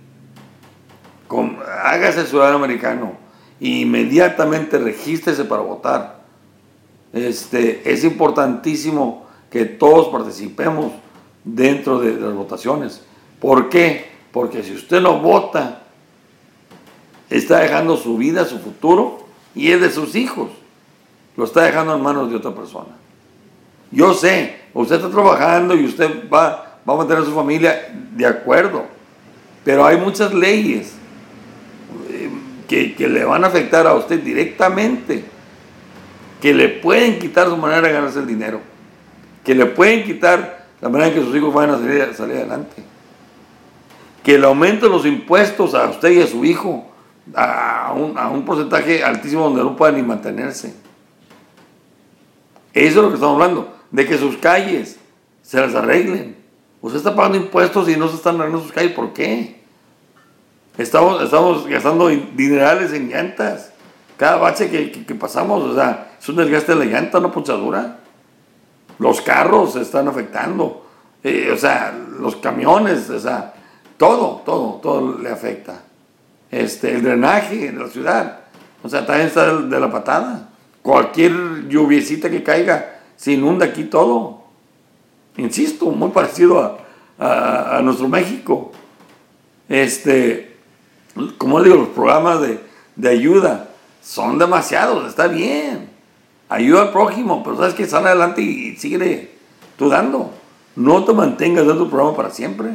[1.83, 3.13] Hágase ciudadano americano
[3.59, 6.16] e inmediatamente regístrese para votar.
[7.25, 10.91] Este, es importantísimo que todos participemos
[11.43, 13.01] dentro de las votaciones.
[13.39, 14.05] ¿Por qué?
[14.31, 15.83] Porque si usted no vota,
[17.29, 20.49] está dejando su vida, su futuro y es de sus hijos.
[21.35, 22.95] Lo está dejando en manos de otra persona.
[23.91, 28.85] Yo sé, usted está trabajando y usted va, a mantener a su familia de acuerdo,
[29.63, 30.93] pero hay muchas leyes
[32.09, 35.36] eh, que le van a afectar a usted directamente,
[36.41, 38.61] que le pueden quitar su manera de ganarse el dinero,
[39.43, 42.83] que le pueden quitar la manera en que sus hijos van a salir, adelante
[44.27, 46.85] que le aumente los impuestos a usted y a su hijo
[47.33, 50.73] a un, porcentaje altísimo donde no puedan ni mantenerse.
[52.73, 54.99] Eso es lo que estamos hablando, de que sus calles
[55.41, 56.35] se las arreglen.
[56.81, 59.61] Usted está pagando impuestos y no se están arreglando sus calles, ¿por qué?
[60.77, 63.71] Estamos, estamos gastando dinerales en llantas.
[64.17, 67.99] Cada bache que, pasamos, o sea, es un desgaste de la llanta, una punchadura.
[68.97, 70.87] Los carros se están afectando.
[71.23, 73.53] Eh, o sea, los camiones, o sea,
[73.95, 75.83] todo, todo, todo le afecta.
[76.49, 78.39] Este, el drenaje de la ciudad,
[78.81, 80.49] o sea, también está de la patada.
[80.81, 84.45] Cualquier lluviecita que caiga, se inunda aquí todo.
[85.35, 86.79] Insisto, muy parecido
[87.19, 88.71] a, nuestro México.
[89.69, 90.57] Este,
[91.37, 92.59] como digo, los programas de,
[92.95, 93.66] de ayuda
[94.07, 95.89] son demasiados, está bien.
[96.47, 99.31] Ayuda al prójimo, pero sabes que sale adelante y, sigue
[99.75, 100.31] tú dando.
[100.77, 102.69] No te mantengas dando tu programa para siempre.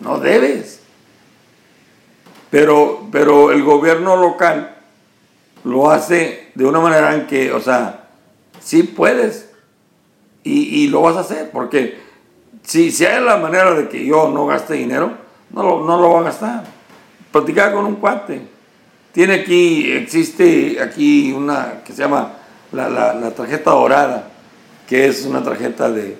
[0.00, 0.80] No debes.
[2.48, 4.76] Pero, pero el gobierno local
[5.62, 8.08] lo hace de una manera en que, o sea,
[8.60, 9.50] sí puedes
[10.42, 12.00] y, lo vas a hacer, porque
[12.62, 15.12] si, si hay la manera de que yo no gaste dinero,
[15.50, 16.64] no lo, no lo voy a gastar.
[17.30, 18.59] Platicaba con un cuate.
[19.12, 22.34] Tiene aquí, existe aquí una que se llama
[22.72, 24.30] la, tarjeta dorada,
[24.88, 26.16] que es una tarjeta de,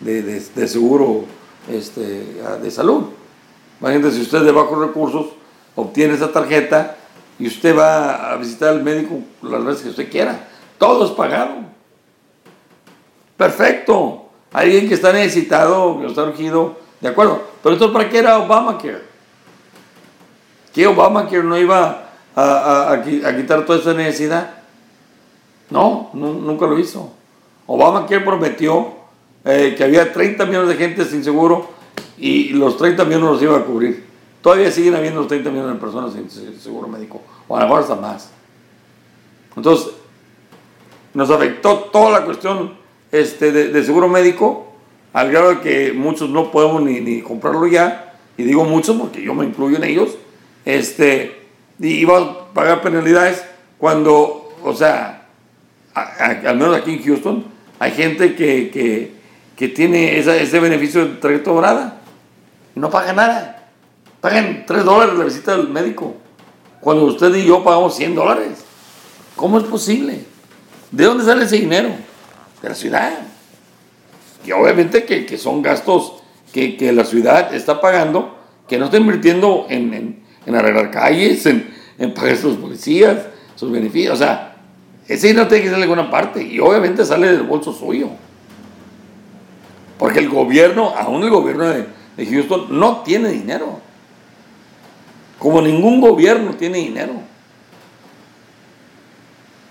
[0.00, 1.24] de seguro
[1.70, 2.24] este,
[2.62, 3.04] de salud.
[3.80, 5.26] Imagínate, si usted de bajos recursos,
[5.74, 6.96] obtiene esa tarjeta
[7.38, 10.48] y usted va a visitar al médico las veces que usted quiera.
[10.78, 11.54] Todo es pagado.
[13.36, 14.26] Perfecto.
[14.52, 17.42] Alguien que está necesitado, que está urgido, de acuerdo.
[17.62, 19.02] Pero entonces, ¿para qué era Obamacare?
[20.72, 23.02] ¿Qué Obamacare no iba a,
[23.36, 24.54] quitar toda esa necesidad?
[25.70, 27.12] No, nunca lo hizo.
[27.66, 28.94] Obamacare prometió
[29.44, 31.70] eh, que había 30 millones de gente sin seguro
[32.18, 34.04] y los 30 millones los iba a cubrir.
[34.42, 36.28] Todavía siguen habiendo los 30 millones de personas sin
[36.58, 38.30] seguro médico, o a lo mejor hasta más.
[39.56, 39.92] Entonces,
[41.14, 42.74] nos afectó toda la cuestión
[43.12, 44.72] este, de, seguro médico,
[45.12, 49.34] al grado de que muchos no podemos ni, comprarlo ya, y digo muchos porque yo
[49.34, 50.16] me incluyo en ellos,
[50.64, 51.41] este,
[51.82, 53.44] y iba a pagar penalidades
[53.76, 55.26] cuando, o sea,
[55.94, 57.44] al menos aquí en Houston,
[57.78, 58.70] hay gente que,
[59.56, 62.02] que, tiene ese beneficio de tarjeta dorada
[62.74, 63.68] no paga nada.
[64.20, 66.14] Pagan 3 dólares la visita del médico.
[66.80, 68.64] Cuando usted y yo pagamos 100 dólares.
[69.36, 70.24] ¿Cómo es posible?
[70.90, 71.90] ¿De dónde sale ese dinero?
[72.60, 73.18] De la ciudad.
[74.44, 76.22] Y obviamente que, son gastos
[76.52, 78.36] que, la ciudad está pagando,
[78.68, 81.71] que no está invirtiendo en, arreglar calles, en,
[82.14, 84.14] pagar a sus policías, sus beneficios.
[84.14, 84.56] O sea,
[85.08, 88.08] ese dinero tiene que salir de alguna parte y obviamente sale del bolso suyo.
[89.98, 91.86] Porque el gobierno, aún el gobierno de,
[92.26, 93.80] Houston no tiene dinero.
[95.38, 97.14] Como ningún gobierno tiene dinero.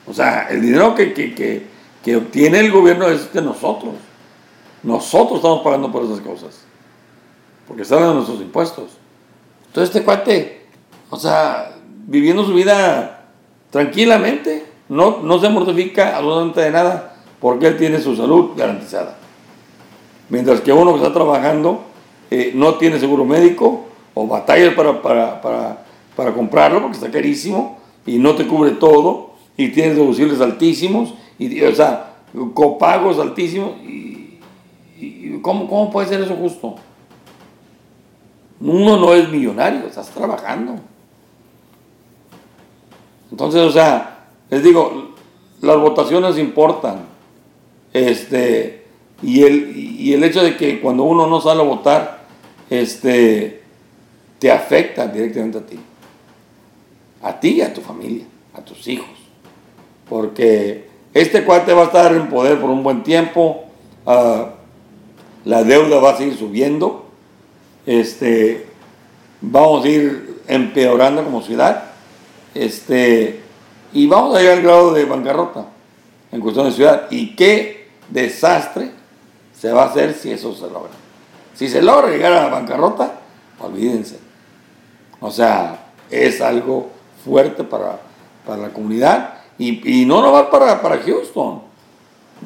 [0.08, 1.68] O sea, el dinero que,
[2.16, 3.96] obtiene el gobierno es de nosotros.
[4.84, 6.62] Nosotros estamos pagando por esas cosas.
[7.68, 8.92] Porque salen nuestros impuestos.
[9.68, 10.66] Entonces este cuate,
[11.10, 11.71] o sea,
[12.08, 13.26] viviendo su vida
[13.70, 19.18] tranquilamente, no, no se mortifica absolutamente de nada, porque él tiene su salud garantizada.
[20.30, 21.82] Mientras que uno que está trabajando
[22.30, 28.36] eh, no tiene seguro médico o batalla para, para, comprarlo porque está carísimo y no
[28.36, 32.14] te cubre todo y tienes deducibles altísimos, y, o sea,
[32.54, 33.72] copagos altísimos.
[33.84, 34.40] Y,
[35.42, 36.76] ¿cómo, ¿Cómo puede ser eso justo?
[38.60, 40.76] Uno no es millonario, estás trabajando.
[43.32, 45.16] Entonces, o sea, les digo,
[45.62, 47.06] las votaciones importan.
[47.94, 48.86] Este,
[49.22, 52.26] y el, y el hecho de que cuando uno no sale a votar,
[52.70, 53.62] este,
[54.40, 55.80] te afecta directamente a ti.
[57.22, 59.08] A ti y a tu familia, a tus hijos.
[60.10, 63.66] Porque este cuate va a estar en poder por un buen tiempo.
[64.06, 64.56] ah,
[65.46, 67.06] la deuda va a seguir subiendo.
[67.86, 68.68] Este,
[69.42, 71.91] vamos a ir empeorando como ciudad.
[72.54, 73.42] Este,
[73.94, 75.66] y vamos a llegar al grado de bancarrota
[76.32, 77.08] en cuestión de ciudad.
[77.10, 78.92] Y qué desastre
[79.58, 80.92] se va a hacer si eso se logra.
[81.54, 83.20] Si se logra llegar a la bancarrota,
[83.60, 84.20] olvídense.
[85.20, 86.90] O sea, es algo
[87.24, 88.00] fuerte para,
[88.46, 91.62] para la comunidad y, y no nomás para, para Houston.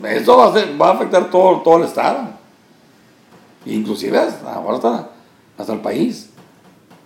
[0.04, 2.28] Esto va a, va afectar todo, todo el estado.
[3.66, 5.10] Inclusive hasta,
[5.58, 6.30] hasta el país.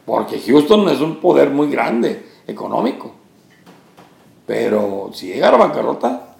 [0.05, 3.13] Porque Houston es un poder muy grande, económico.
[4.45, 6.35] Pero si llega a la bancarrota,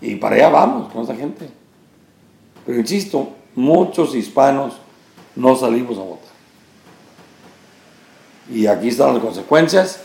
[0.00, 1.48] y para allá vamos con esa gente.
[2.64, 4.74] Pero insisto, muchos hispanos
[5.36, 6.30] no salimos a votar.
[8.50, 10.00] Y aquí están las consecuencias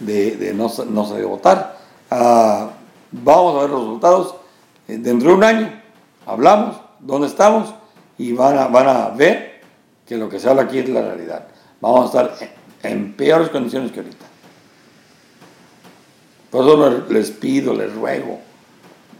[0.00, 1.78] de, no, sa- no salir a votar.
[2.10, 2.70] Ah,
[3.12, 4.34] vamos a ver los resultados
[4.88, 5.82] eh, dentro de un año.
[6.26, 7.74] Hablamos, dónde estamos
[8.18, 9.60] y van a, van a ver
[10.06, 11.46] que lo que se habla aquí es la realidad.
[11.80, 12.48] Vamos a estar
[12.82, 14.26] en, en peores condiciones que ahorita.
[16.54, 18.38] Por eso les- pido, les ruego,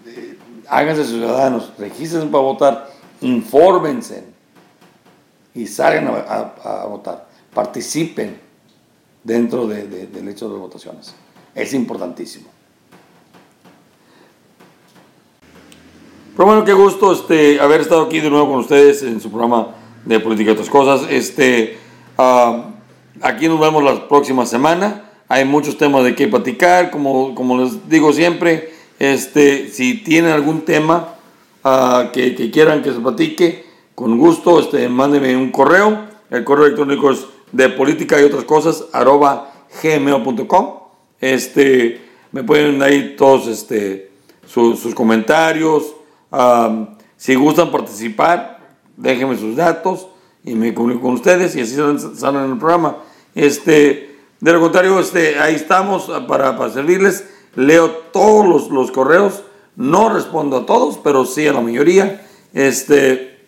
[0.06, 2.90] eh, háganse ciudadanos, regístrense para votar,
[3.22, 4.22] infórmense
[5.52, 8.38] y salgan a, votar, participen
[9.24, 11.12] dentro de- de- del hecho de las votaciones.
[11.56, 12.46] Es importantísimo.
[16.36, 19.74] Pero bueno, qué gusto este, haber estado aquí de nuevo con ustedes en su programa
[20.04, 21.08] de Política y otras cosas.
[21.10, 21.78] Este,
[22.16, 22.66] ah,
[23.22, 25.03] aquí nos vemos la próxima semana.
[25.28, 28.72] Hay muchos temas de qué platicar, como, como les digo siempre.
[28.98, 31.14] Este, si tienen algún tema
[31.64, 33.64] ah, que, quieran que se platique,
[33.94, 36.06] con gusto, este, mándenme un correo.
[36.30, 39.52] El correo electrónico es de política y otras cosas, arroba
[39.82, 40.70] gmail.com.
[41.20, 42.00] Este,
[42.32, 44.10] me pueden ahí todos este,
[44.46, 45.94] su- sus comentarios.
[47.16, 48.58] si gustan participar,
[48.96, 50.08] déjenme sus datos
[50.44, 51.74] y me comunico con ustedes y así
[52.16, 52.98] salen en el programa.
[53.34, 54.13] Este,
[54.44, 57.26] de lo contrario, este, ahí estamos para, para servirles.
[57.54, 59.42] Leo todos los, los correos.
[59.74, 62.26] No respondo a todos, pero sí a la mayoría.
[62.52, 63.38] Este,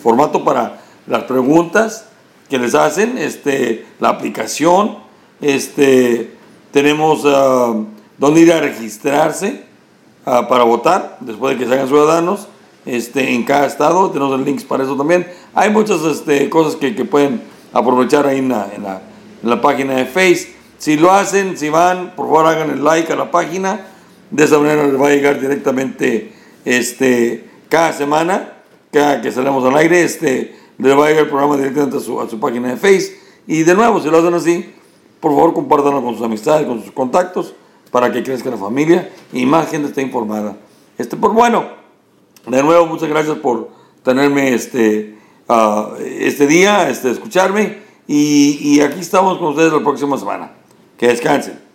[0.02, 2.06] formato para las preguntas
[2.50, 5.00] que les hacen, este, la aplicación,
[5.42, 6.32] este,
[6.72, 7.74] tenemos ah,
[8.18, 9.66] dónde ir a registrarse
[10.26, 12.48] ah, para votar después de que se hagan ciudadanos
[12.86, 15.28] este, en cada estado, tenemos links para eso también.
[15.54, 17.42] Hay muchas este, cosas que, que pueden
[17.74, 19.02] aprovechar ahí en la, en, la,
[19.44, 20.59] en la página de Face.
[20.80, 23.86] Si lo hacen, si van, por favor hagan el like a la página.
[24.32, 28.54] De esa manera les va a llegar directamente este, cada semana,
[28.90, 32.22] cada que salemos al aire, este, les va a llegar el programa directamente a su,
[32.22, 33.20] a su página de Face.
[33.46, 34.74] Y de nuevo, si lo hacen así,
[35.20, 37.54] por favor compártanlo con sus amistades, con sus contactos,
[37.92, 40.56] para que crezca la familia y más gente esté informada.
[40.98, 41.66] Este, por bueno,
[42.48, 43.70] de nuevo, muchas gracias por
[44.04, 45.18] tenerme este,
[45.50, 47.90] ah, este día, este, escucharme.
[48.08, 50.59] Y, y aquí estamos con ustedes la próxima semana.
[51.00, 51.69] Que descansen.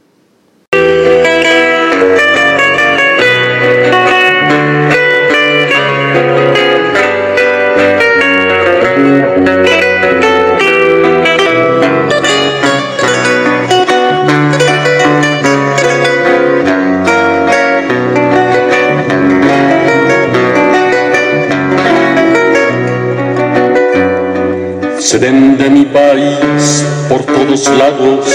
[25.15, 28.27] Se vende mi país por todos lados,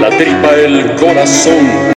[0.00, 1.92] la tripa, el corazón.